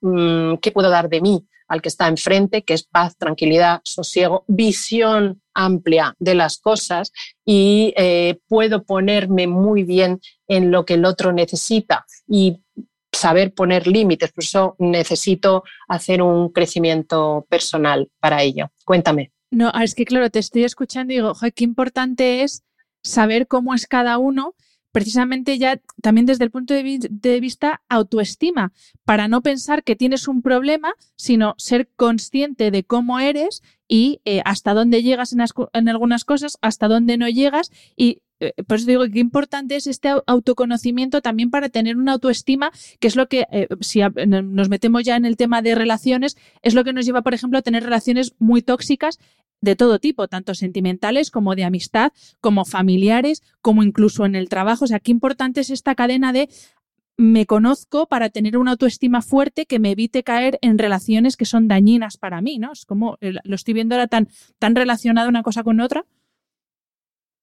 [0.00, 4.44] mm, qué puedo dar de mí al que está enfrente, que es paz, tranquilidad, sosiego,
[4.48, 7.12] visión amplia de las cosas
[7.44, 12.60] y eh, puedo ponerme muy bien en lo que el otro necesita y
[13.12, 14.32] saber poner límites.
[14.32, 18.72] Por eso necesito hacer un crecimiento personal para ello.
[18.84, 19.30] Cuéntame.
[19.52, 22.64] No, es que claro, te estoy escuchando y digo, qué importante es
[23.04, 24.54] saber cómo es cada uno,
[24.92, 28.72] precisamente ya también desde el punto de, vista autoestima,
[29.04, 34.42] para no pensar que tienes un problema, sino ser consciente de cómo eres y eh,
[34.44, 35.40] hasta dónde llegas en,
[35.72, 38.22] en, algunas cosas, hasta dónde no llegas y
[38.66, 43.16] por eso digo que importante es este autoconocimiento también para tener una autoestima, que es
[43.16, 46.92] lo que, eh, si nos metemos ya en el tema de relaciones, es lo que
[46.92, 49.18] nos lleva, por ejemplo, a tener relaciones muy tóxicas
[49.60, 54.84] de todo tipo, tanto sentimentales como de amistad, como familiares, como incluso en el trabajo.
[54.84, 56.48] O sea, qué importante es esta cadena de
[57.18, 61.68] me conozco para tener una autoestima fuerte que me evite caer en relaciones que son
[61.68, 62.72] dañinas para mí, ¿no?
[62.72, 64.28] Es como eh, lo estoy viendo ahora tan,
[64.58, 66.06] tan relacionado una cosa con otra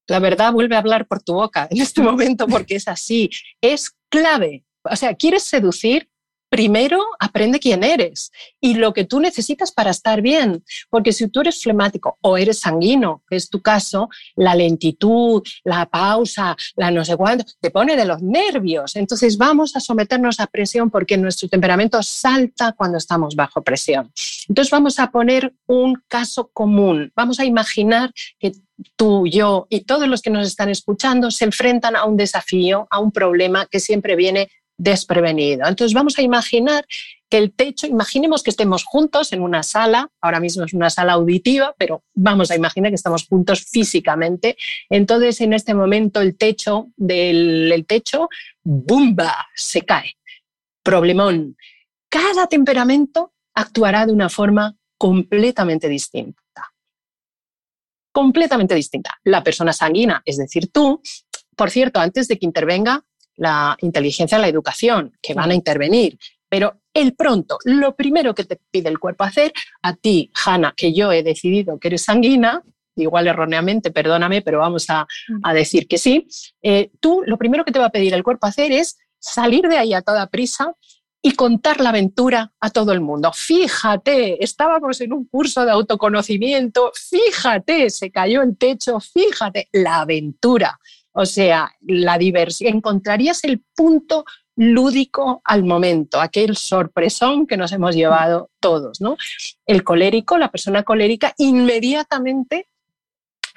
[0.08, 3.30] la verdad vuelve a hablar por tu boca en este momento porque es así.
[3.60, 4.64] Es clave.
[4.82, 6.08] O sea, quieres seducir,
[6.48, 8.30] primero aprende quién eres
[8.60, 10.64] y lo que tú necesitas para estar bien.
[10.90, 15.86] Porque si tú eres flemático o eres sanguino, que es tu caso, la lentitud, la
[15.86, 18.96] pausa, la no sé cuánto, te pone de los nervios.
[18.96, 24.12] Entonces vamos a someternos a presión porque nuestro temperamento salta cuando estamos bajo presión.
[24.48, 27.12] Entonces vamos a poner un caso común.
[27.14, 28.52] Vamos a imaginar que
[28.96, 33.00] tú, yo y todos los que nos están escuchando se enfrentan a un desafío, a
[33.00, 35.66] un problema que siempre viene desprevenido.
[35.66, 36.86] Entonces vamos a imaginar
[37.28, 41.14] que el techo, imaginemos que estemos juntos en una sala, ahora mismo es una sala
[41.14, 44.56] auditiva, pero vamos a imaginar que estamos juntos físicamente.
[44.88, 48.28] Entonces en este momento el techo del el techo,
[48.62, 50.16] ¡bumba!, se cae.
[50.82, 51.56] Problemón.
[52.08, 56.42] Cada temperamento actuará de una forma completamente distinta
[58.18, 59.16] completamente distinta.
[59.22, 61.00] La persona sanguínea, es decir, tú,
[61.54, 63.04] por cierto, antes de que intervenga
[63.38, 66.18] la inteligencia, la educación, que van a intervenir,
[66.48, 70.92] pero el pronto, lo primero que te pide el cuerpo hacer, a ti, Hanna, que
[70.92, 72.62] yo he decidido que eres sanguínea,
[72.96, 75.52] igual erróneamente, perdóname, pero vamos a, mm.
[75.52, 76.26] decir que sí,
[76.62, 79.78] eh, tú lo primero que te va a pedir el cuerpo hacer es salir de
[79.78, 80.74] ahí a toda prisa
[81.20, 83.32] y contar la aventura a todo el mundo.
[83.34, 90.78] Fíjate, estábamos en un curso de autoconocimiento, fíjate, se cayó el techo, fíjate, la aventura,
[91.20, 92.76] o sea, la diversión.
[92.76, 99.16] Encontrarías el punto lúdico al momento, aquel sorpresón que nos hemos llevado todos, ¿no?
[99.66, 102.68] El colérico, la persona colérica, inmediatamente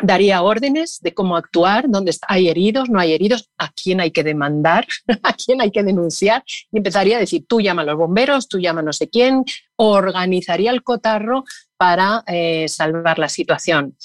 [0.02, 4.24] daría órdenes de cómo actuar, dónde hay heridos, no hay heridos, a quién hay que
[4.24, 4.88] demandar,
[5.22, 8.58] a quién hay que denunciar, y empezaría a decir, tú llama a los bomberos, tú
[8.58, 9.44] llama a no sé quién,
[9.76, 11.44] organizaría el cotarro
[11.78, 13.96] para eh, salvar la situación.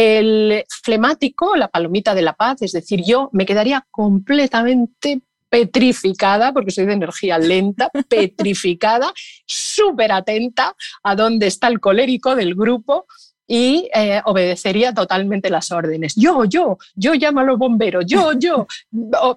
[0.00, 6.70] El flemático, la palomita de la paz, es decir, yo me quedaría completamente petrificada, porque
[6.70, 9.12] soy de energía lenta, petrificada,
[9.44, 13.06] súper atenta a dónde está el colérico del grupo,
[13.48, 16.14] y eh, obedecería totalmente las órdenes.
[16.14, 18.68] Yo, yo, yo llamo a los bomberos, yo, yo,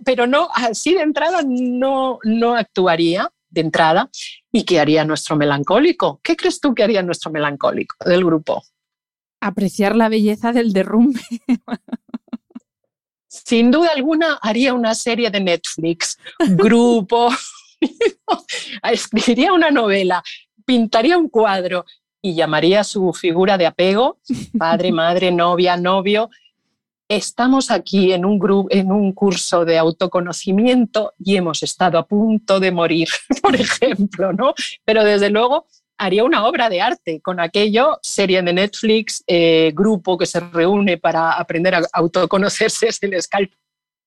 [0.06, 4.12] pero no, así de entrada no, no actuaría de entrada.
[4.52, 6.20] ¿Y qué haría nuestro melancólico?
[6.22, 8.62] ¿Qué crees tú que haría nuestro melancólico del grupo?
[9.42, 11.20] Apreciar la belleza del derrumbe.
[13.28, 16.18] Sin duda alguna haría una serie de Netflix,
[16.50, 17.30] grupo,
[18.84, 20.24] escribiría una novela,
[20.66, 21.86] pintaría un cuadro
[22.22, 24.20] y llamaría a su figura de apego,
[24.58, 26.30] padre, madre, novia, novio,
[27.08, 32.60] estamos aquí en un, grupo, en un curso de autoconocimiento y hemos estado a punto
[32.60, 33.10] de morir,
[33.42, 34.54] por ejemplo, ¿no?
[34.86, 35.68] Pero desde luego
[36.02, 40.98] haría una obra de arte con aquello, serie de Netflix, eh, grupo que se reúne
[40.98, 43.52] para aprender a autoconocerse, se les cae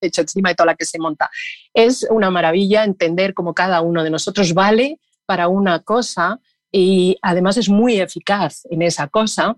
[0.01, 1.30] hecho encima de toda la que se monta.
[1.72, 6.40] Es una maravilla entender cómo cada uno de nosotros vale para una cosa
[6.72, 9.57] y además es muy eficaz en esa cosa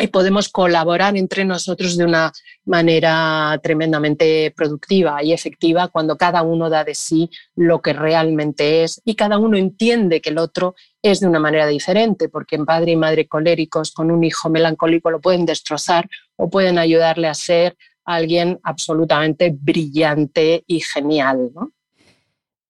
[0.00, 2.32] y podemos colaborar entre nosotros de una
[2.64, 9.00] manera tremendamente productiva y efectiva cuando cada uno da de sí lo que realmente es
[9.04, 12.92] y cada uno entiende que el otro es de una manera diferente, porque en padre
[12.92, 17.76] y madre coléricos con un hijo melancólico lo pueden destrozar o pueden ayudarle a ser
[18.04, 21.50] alguien absolutamente brillante y genial.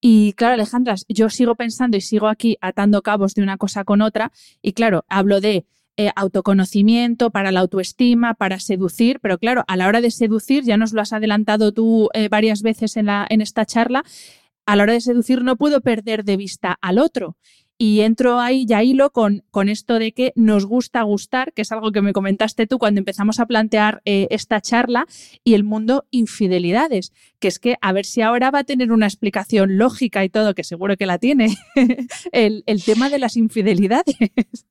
[0.00, 4.00] Y claro, Alejandra, yo sigo pensando y sigo aquí atando cabos de una cosa con
[4.00, 5.66] otra y claro, hablo de
[6.00, 10.76] eh, autoconocimiento, para la autoestima, para seducir, pero claro, a la hora de seducir, ya
[10.76, 14.04] nos lo has adelantado tú eh, varias veces en, la, en esta charla,
[14.64, 17.36] a la hora de seducir no puedo perder de vista al otro.
[17.78, 21.72] Y entro ahí ya hilo con, con esto de que nos gusta gustar, que es
[21.72, 25.04] algo que me comentaste tú cuando empezamos a plantear eh, esta charla,
[25.42, 29.06] y el mundo infidelidades, que es que a ver si ahora va a tener una
[29.06, 31.56] explicación lógica y todo, que seguro que la tiene,
[32.32, 34.64] el, el tema de las infidelidades.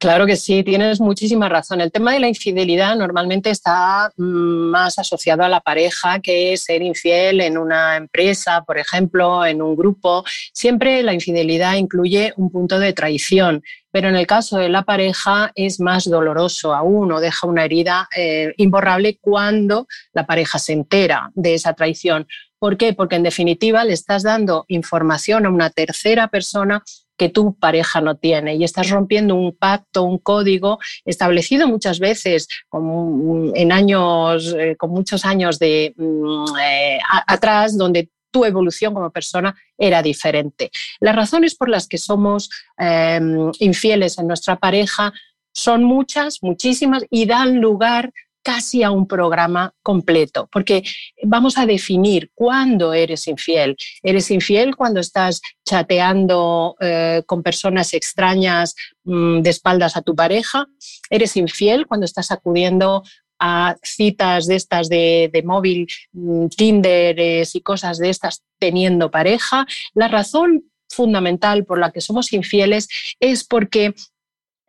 [0.00, 1.82] Claro que sí, tienes muchísima razón.
[1.82, 6.80] El tema de la infidelidad normalmente está mm, más asociado a la pareja que ser
[6.80, 10.24] infiel en una empresa, por ejemplo, en un grupo.
[10.54, 15.52] Siempre la infidelidad incluye un punto de traición, pero en el caso de la pareja
[15.54, 21.30] es más doloroso aún o deja una herida eh, imborrable cuando la pareja se entera
[21.34, 22.26] de esa traición.
[22.60, 22.92] ¿Por qué?
[22.92, 26.84] Porque en definitiva le estás dando información a una tercera persona
[27.16, 32.48] que tu pareja no tiene y estás rompiendo un pacto, un código establecido muchas veces
[33.54, 39.54] en años, eh, con muchos años de mm, eh, atrás, donde tu evolución como persona
[39.76, 40.70] era diferente.
[41.00, 45.12] Las razones por las que somos em, infieles en nuestra pareja
[45.52, 50.82] son muchas, muchísimas, y dan lugar casi a un programa completo, porque
[51.22, 53.76] vamos a definir cuándo eres infiel.
[54.02, 58.74] Eres infiel cuando estás chateando eh, con personas extrañas
[59.04, 60.66] mm, de espaldas a tu pareja.
[61.10, 63.02] Eres infiel cuando estás acudiendo
[63.38, 69.66] a citas de estas de, móvil, mm, Tinder y cosas de estas teniendo pareja.
[69.94, 72.88] La razón fundamental por la que somos infieles
[73.20, 73.94] es porque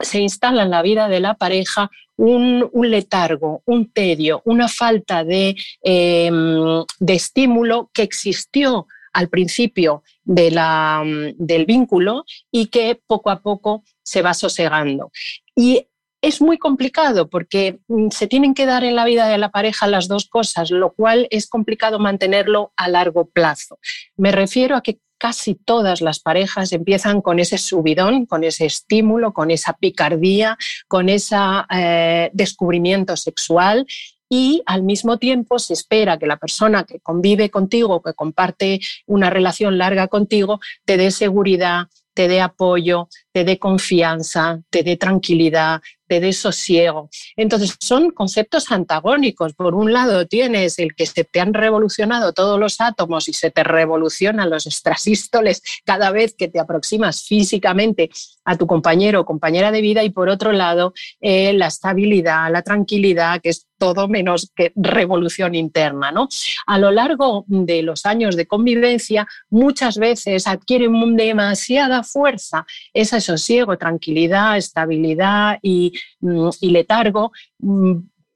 [0.04, 5.56] se instala en la vida de la pareja un, letargo, un tedio, una falta de,
[5.82, 14.22] em, de, estímulo que existió al principio del vínculo y que poco a poco se
[14.22, 15.12] va sosegando.
[15.56, 15.88] Y
[16.22, 19.88] es muy complicado porque mm, se tienen que dar en la vida de la pareja
[19.88, 23.80] las dos cosas, lo cual es complicado mantenerlo a largo plazo.
[24.16, 29.34] Me refiero a que casi todas las parejas empiezan con ese subidón, con ese estímulo,
[29.34, 30.58] con esa picardía,
[30.88, 31.36] con ese
[31.70, 33.86] eh, descubrimiento sexual
[34.28, 39.30] y al mismo tiempo se espera que la persona que convive contigo, que comparte una
[39.30, 45.82] relación larga contigo, te dé seguridad, te dé apoyo, te dé confianza, te dé tranquilidad,
[46.12, 47.10] te dé sosiego.
[47.38, 49.54] Entonces, son conceptos antagónicos.
[49.54, 53.50] Por un lado, tienes el que se te han revolucionado todos los átomos y se
[53.50, 58.10] te revolucionan los extrasístoles cada vez que te aproximas físicamente
[58.44, 62.62] a tu compañero o compañera de vida, y por otro lado, eh, la estabilidad, la
[62.62, 66.12] tranquilidad, que es todo menos que revolución interna.
[66.12, 66.30] ¿no?
[66.68, 73.80] A lo largo de los años de convivencia, muchas veces adquieren demasiada fuerza esa sosiego,
[73.80, 77.94] tranquilidad, estabilidad y, mm, letargo mm,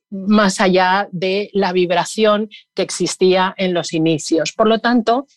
[0.09, 4.51] más allá de la vibración que existía en los inicios.
[4.51, 5.27] Por lo tanto,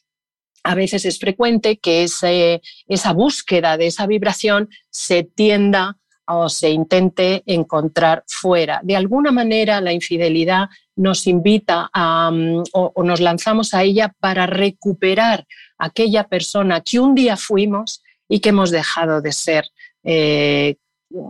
[0.62, 5.98] a veces es frecuente que esa búsqueda de esa vibración se tienda
[6.28, 8.80] o se intente encontrar fuera.
[8.82, 14.46] De alguna manera, la infidelidad nos invita a, mm, o, nos lanzamos a ella para
[14.46, 15.46] recuperar
[15.78, 19.64] aquella persona que un día fuimos y que hemos dejado de ser
[20.04, 20.76] eh,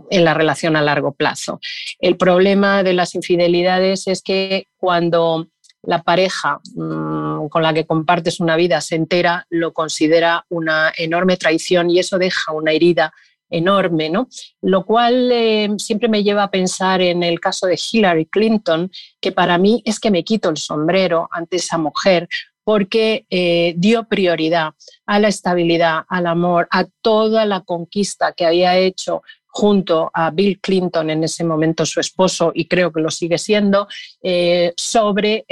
[0.09, 1.59] en la relación a largo plazo.
[1.99, 5.47] El problema de las infidelidades es que cuando
[5.83, 11.37] la pareja mm, con la que compartes una vida se entera, lo considera una enorme
[11.37, 13.13] traición y eso deja una herida
[13.49, 14.27] enorme, ¿no?
[14.61, 19.31] Lo cual eh, siempre me lleva a pensar en el caso de Hillary Clinton, que
[19.31, 22.27] para mí es que me quito el sombrero ante esa mujer
[22.63, 24.73] porque eh, dio prioridad
[25.07, 30.59] a la estabilidad, al amor, a toda la conquista que había hecho junto a Bill
[30.61, 33.87] Clinton, en ese momento su esposo, y creo que lo sigue siendo,
[34.21, 35.45] eh, sobre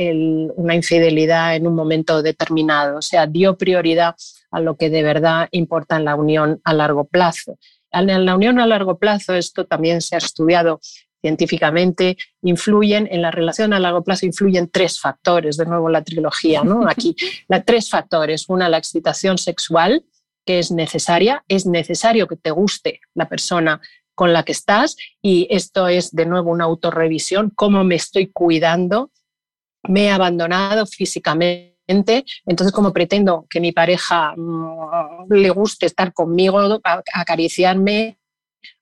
[0.55, 2.99] una infidelidad en un momento determinado.
[2.99, 4.15] O sea, dio prioridad
[4.51, 7.57] a lo que de verdad importa en la unión a largo plazo.
[7.99, 10.79] En la unión a largo plazo, esto también se ha estudiado
[11.21, 16.63] científicamente, influyen en la relación a largo plazo, influyen tres factores, de nuevo la trilogía,
[16.63, 16.87] ¿no?
[16.87, 17.15] Aquí,
[17.47, 18.47] la, tres factores.
[18.49, 20.05] Una, la excitación sexual,
[20.45, 23.81] que es necesaria, es necesario que te guste la persona
[24.15, 29.11] con la que estás y esto es de nuevo una autorrevisión, cómo me estoy cuidando,
[29.83, 36.59] me he abandonado físicamente entonces, como pretendo que mi pareja mm, le guste estar conmigo,
[37.13, 38.19] acariciarme,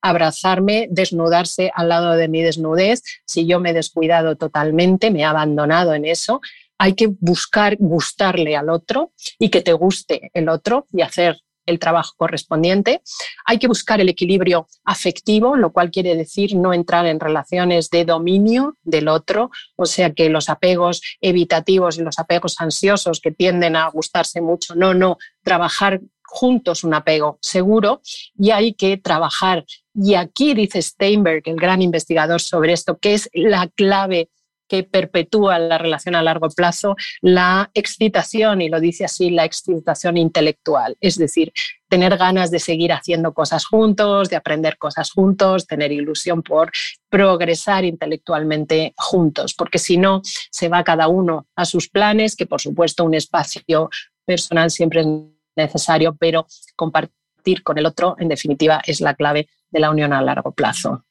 [0.02, 5.24] abrazarme, desnudarse al lado de mi desnudez, si yo me he descuidado totalmente, me he
[5.24, 6.42] abandonado en eso,
[6.78, 11.80] hay que buscar gustarle al otro y que te guste el otro y hacer el
[11.80, 13.02] trabajo correspondiente.
[13.46, 18.06] Hay que buscar el equilibrio afectivo, lo cual quiere decir no entrar en relaciones de
[18.06, 23.76] dominio del otro, o sea que los apegos evitativos y los apegos ansiosos que tienden
[23.76, 28.02] a gustarse mucho, no, no, trabajar juntos un apego seguro
[28.38, 29.66] y hay que trabajar.
[29.94, 34.30] Y aquí dice Steinberg, el gran investigador sobre esto, que es la clave
[34.68, 40.18] que perpetúa la relación a largo plazo, la excitación, y lo dice así, la excitación
[40.18, 41.52] intelectual, es decir,
[41.88, 46.72] tener ganas de seguir haciendo cosas juntos, de aprender cosas juntos, tener ilusión por
[47.10, 52.60] progresar intelectualmente juntos, porque si no, se va cada uno a sus planes, que por
[52.60, 53.90] supuesto un espacio
[54.26, 55.08] personal siempre es
[55.56, 60.22] necesario, pero compartir con el otro, en definitiva, es la clave de la unión a
[60.22, 61.05] largo plazo.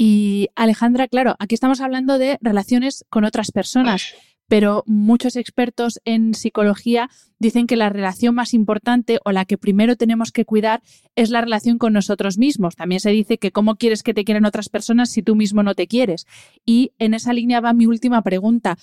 [0.00, 4.14] Y Alejandra, claro, aquí estamos hablando de relaciones con otras personas,
[4.46, 9.96] pero muchos expertos en psicología dicen que la relación más importante o la que primero
[9.96, 10.82] tenemos que cuidar
[11.16, 12.76] es la relación con nosotros mismos.
[12.76, 15.74] También se dice que cómo quieres que te quieran otras personas si tú mismo no
[15.74, 16.28] te quieres.
[16.64, 18.78] Y en esa línea va mi última pregunta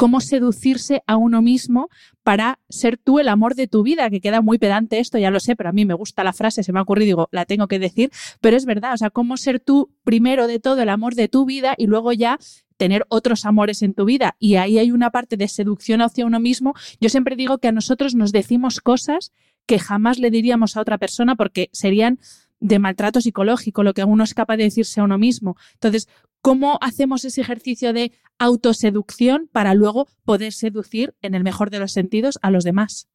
[0.00, 1.90] cómo seducirse a uno mismo
[2.22, 5.40] para ser tú el amor de tu vida, que queda muy pedante esto, ya lo
[5.40, 7.68] sé, pero a mí me gusta la frase, se me ha ocurrido, digo, la tengo
[7.68, 11.16] que decir, pero es verdad, o sea, cómo ser tú primero de todo el amor
[11.16, 12.38] de tu vida y luego ya
[12.78, 14.36] tener otros amores en tu vida.
[14.38, 16.72] Y ahí hay una parte de seducción hacia uno mismo.
[16.98, 19.32] Yo siempre digo que a nosotros nos decimos cosas
[19.66, 22.20] que jamás le diríamos a otra persona porque serían
[22.60, 25.56] de maltrato psicológico, lo que uno es capaz de decirse a uno mismo.
[25.74, 26.08] Entonces,
[26.40, 31.92] ¿cómo hacemos ese ejercicio de autoseducción para luego poder seducir, en el mejor de los
[31.92, 33.08] sentidos, a los demás?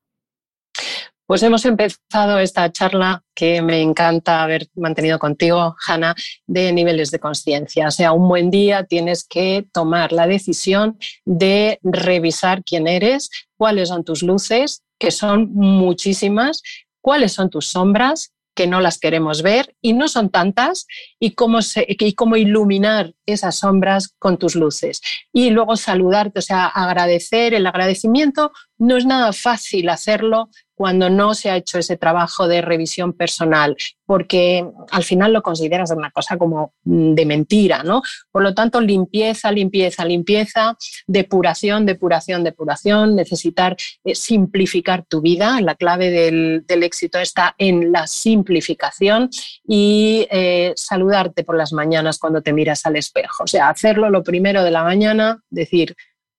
[1.28, 6.14] Pues hemos empezado esta charla que me encanta haber mantenido contigo, Hanna,
[6.46, 7.88] de niveles de conciencia.
[7.88, 13.90] O sea, un buen día tienes que tomar la decisión de revisar quién eres, cuáles
[13.90, 16.62] son tus luces, que son muchísimas,
[17.02, 20.88] cuáles son tus sombras, que no las queremos ver y no son tantas
[21.20, 25.02] y cómo, y cómo iluminar esas sombras con tus luces.
[25.32, 27.54] Y luego saludarte, o sea, agradecer.
[27.54, 32.62] El agradecimiento no es nada fácil hacerlo cuando no se ha hecho ese trabajo de
[32.62, 38.02] revisión personal, porque al final lo consideras una cosa como mm, de mentira, ¿no?
[38.32, 45.60] Por lo tanto, limpieza, limpieza, limpieza, depuración, depuración, depuración, necesitar eh, simplificar tu vida.
[45.62, 49.30] La clave del, éxito está en la simplificación
[49.66, 53.46] y eh, saludarte por las mañanas cuando te miras al espejo.
[53.46, 55.96] O sea, hacerlo lo primero de la mañana, decir,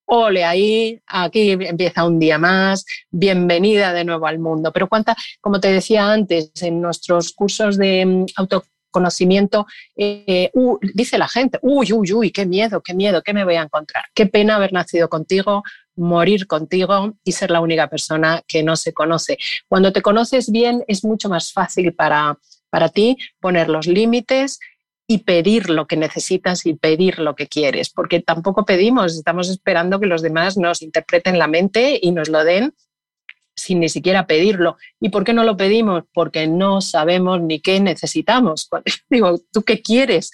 [0.06, 4.72] ole ahí, aquí empieza un día más, bienvenida de nuevo al mundo.
[4.72, 10.50] Pero cuánta, como te decía antes, en nuestros cursos de mm, autoconocimiento, eh,
[10.94, 14.04] dice la gente, uy, uy, uy, qué miedo, qué miedo, qué me voy a encontrar.
[14.14, 15.62] Qué pena haber nacido contigo,
[15.96, 19.38] morir contigo y ser la única persona que no se conoce.
[19.68, 22.38] Cuando te conoces bien es mucho más fácil para,
[22.70, 24.58] para ti poner los límites
[25.08, 30.00] y pedir lo que necesitas y pedir lo que quieres, porque tampoco pedimos, estamos esperando
[30.00, 32.74] que los demás nos interpreten la mente y nos lo den
[33.56, 34.76] sin ni siquiera pedirlo.
[35.00, 36.04] ¿Y por qué no lo pedimos?
[36.12, 38.68] Porque no sabemos ni qué necesitamos.
[39.10, 40.30] Digo, ¿tú qué quieres?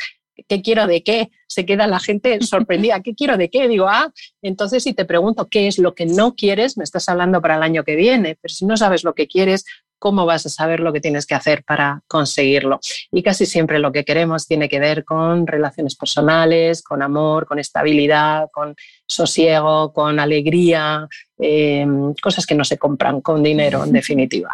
[0.49, 1.31] ¿Qué quiero de qué?
[1.47, 3.01] Se queda la gente sorprendida.
[3.01, 3.69] ¿Qué quiero de qué?
[3.69, 4.13] Digo, ah,
[4.43, 7.63] entonces si te pregunto qué es lo que no quieres, me estás hablando para el
[7.63, 9.65] año que viene, pero si no sabes lo que quieres,
[10.03, 12.81] ¿cómo vas a saber lo que tienes que hacer para conseguirlo?
[13.13, 17.61] Y casi siempre lo que queremos tiene que ver con relaciones personales, con amor, con
[17.61, 18.75] estabilidad, con
[19.07, 21.07] sosiego, con alegría,
[21.39, 21.87] eh,
[22.21, 24.53] cosas que no se compran con dinero, en definitiva.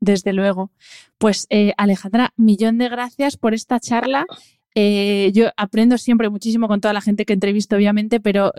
[0.00, 0.70] Desde luego.
[1.16, 4.26] Pues eh, Alejandra, millón de gracias por esta charla.
[4.74, 8.52] Eh, yo aprendo siempre muchísimo con toda la gente que entrevisto, obviamente, pero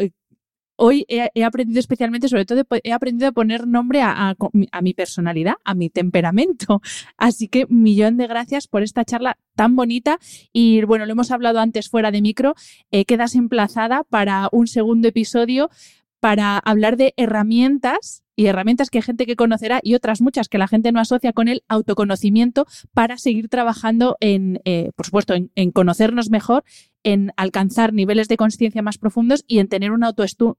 [0.76, 4.35] hoy he, aprendido especialmente, sobre todo, he aprendido a poner nombre a,
[4.81, 6.81] mi personalidad, a mi temperamento.
[7.18, 10.19] Así que millón de gracias por esta charla tan bonita.
[10.52, 12.56] Y bueno, lo hemos hablado antes fuera de micro.
[12.91, 15.69] Eh, quedas emplazada para un segundo episodio
[16.19, 20.68] para hablar de herramientas y herramientas que gente que conocerá y otras muchas que la
[20.68, 26.30] gente no asocia con el autoconocimiento para seguir trabajando en, eh, por supuesto, en, conocernos
[26.30, 26.64] mejor,
[27.06, 30.14] en alcanzar niveles de conciencia más profundos y en tener una,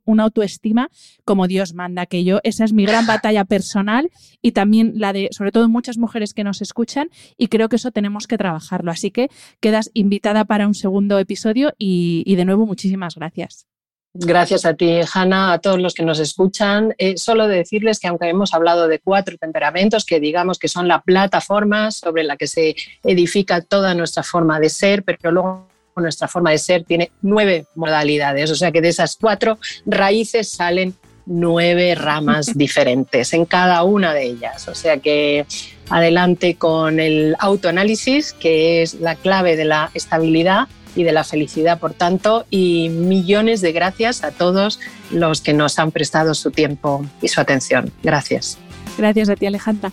[0.05, 0.89] una autoestima
[1.27, 4.11] como Dios manda, que yo, esa es mi gran batalla personal
[4.41, 7.91] y también la de, sobre todo, muchas mujeres que nos escuchan y creo que eso
[7.91, 8.91] tenemos que trabajarlo.
[8.91, 9.29] Así que
[9.61, 13.67] quedas invitada para un segundo episodio y de nuevo muchísimas gracias.
[14.19, 16.95] Gracias a ti, Hanna, a todos los que nos escuchan.
[16.97, 20.89] Eh, solo de decirles que aunque hemos hablado de cuatro temperamentos, que digamos que son
[20.89, 25.69] la plataforma sobre la que se edifica toda nuestra forma de ser, pero luego
[26.03, 30.95] nuestra forma de ser tiene nueve modalidades, o sea que de esas cuatro raíces salen
[31.27, 34.69] nueve ramas diferentes en cada una de ellas.
[34.69, 35.47] O sea que
[35.91, 41.79] adelante con el autoanálisis, que es la clave de la estabilidad y de la felicidad,
[41.79, 47.05] por tanto, y millones de gracias a todos los que nos han prestado su tiempo
[47.21, 47.93] y su atención.
[48.03, 48.57] Gracias.
[48.97, 49.93] Gracias a ti, Alejandra.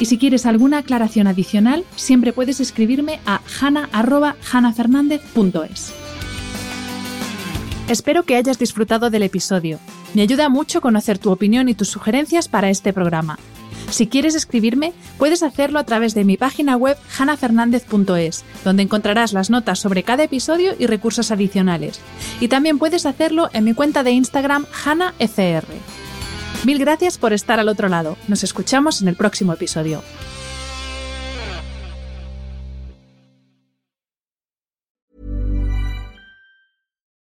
[0.00, 5.92] Y si quieres alguna aclaración adicional, siempre puedes escribirme a hana.hanafernandez.es.
[7.88, 9.78] Espero que hayas disfrutado del episodio.
[10.14, 13.38] Me ayuda mucho conocer tu opinión y tus sugerencias para este programa.
[13.90, 19.48] Si quieres escribirme, puedes hacerlo a través de mi página web hanafernandez.es, donde encontrarás las
[19.48, 22.00] notas sobre cada episodio y recursos adicionales.
[22.40, 25.64] Y también puedes hacerlo en mi cuenta de Instagram hanafr.
[26.64, 28.16] Mil gracias por estar al otro lado.
[28.26, 30.02] Nos escuchamos en el próximo episodio.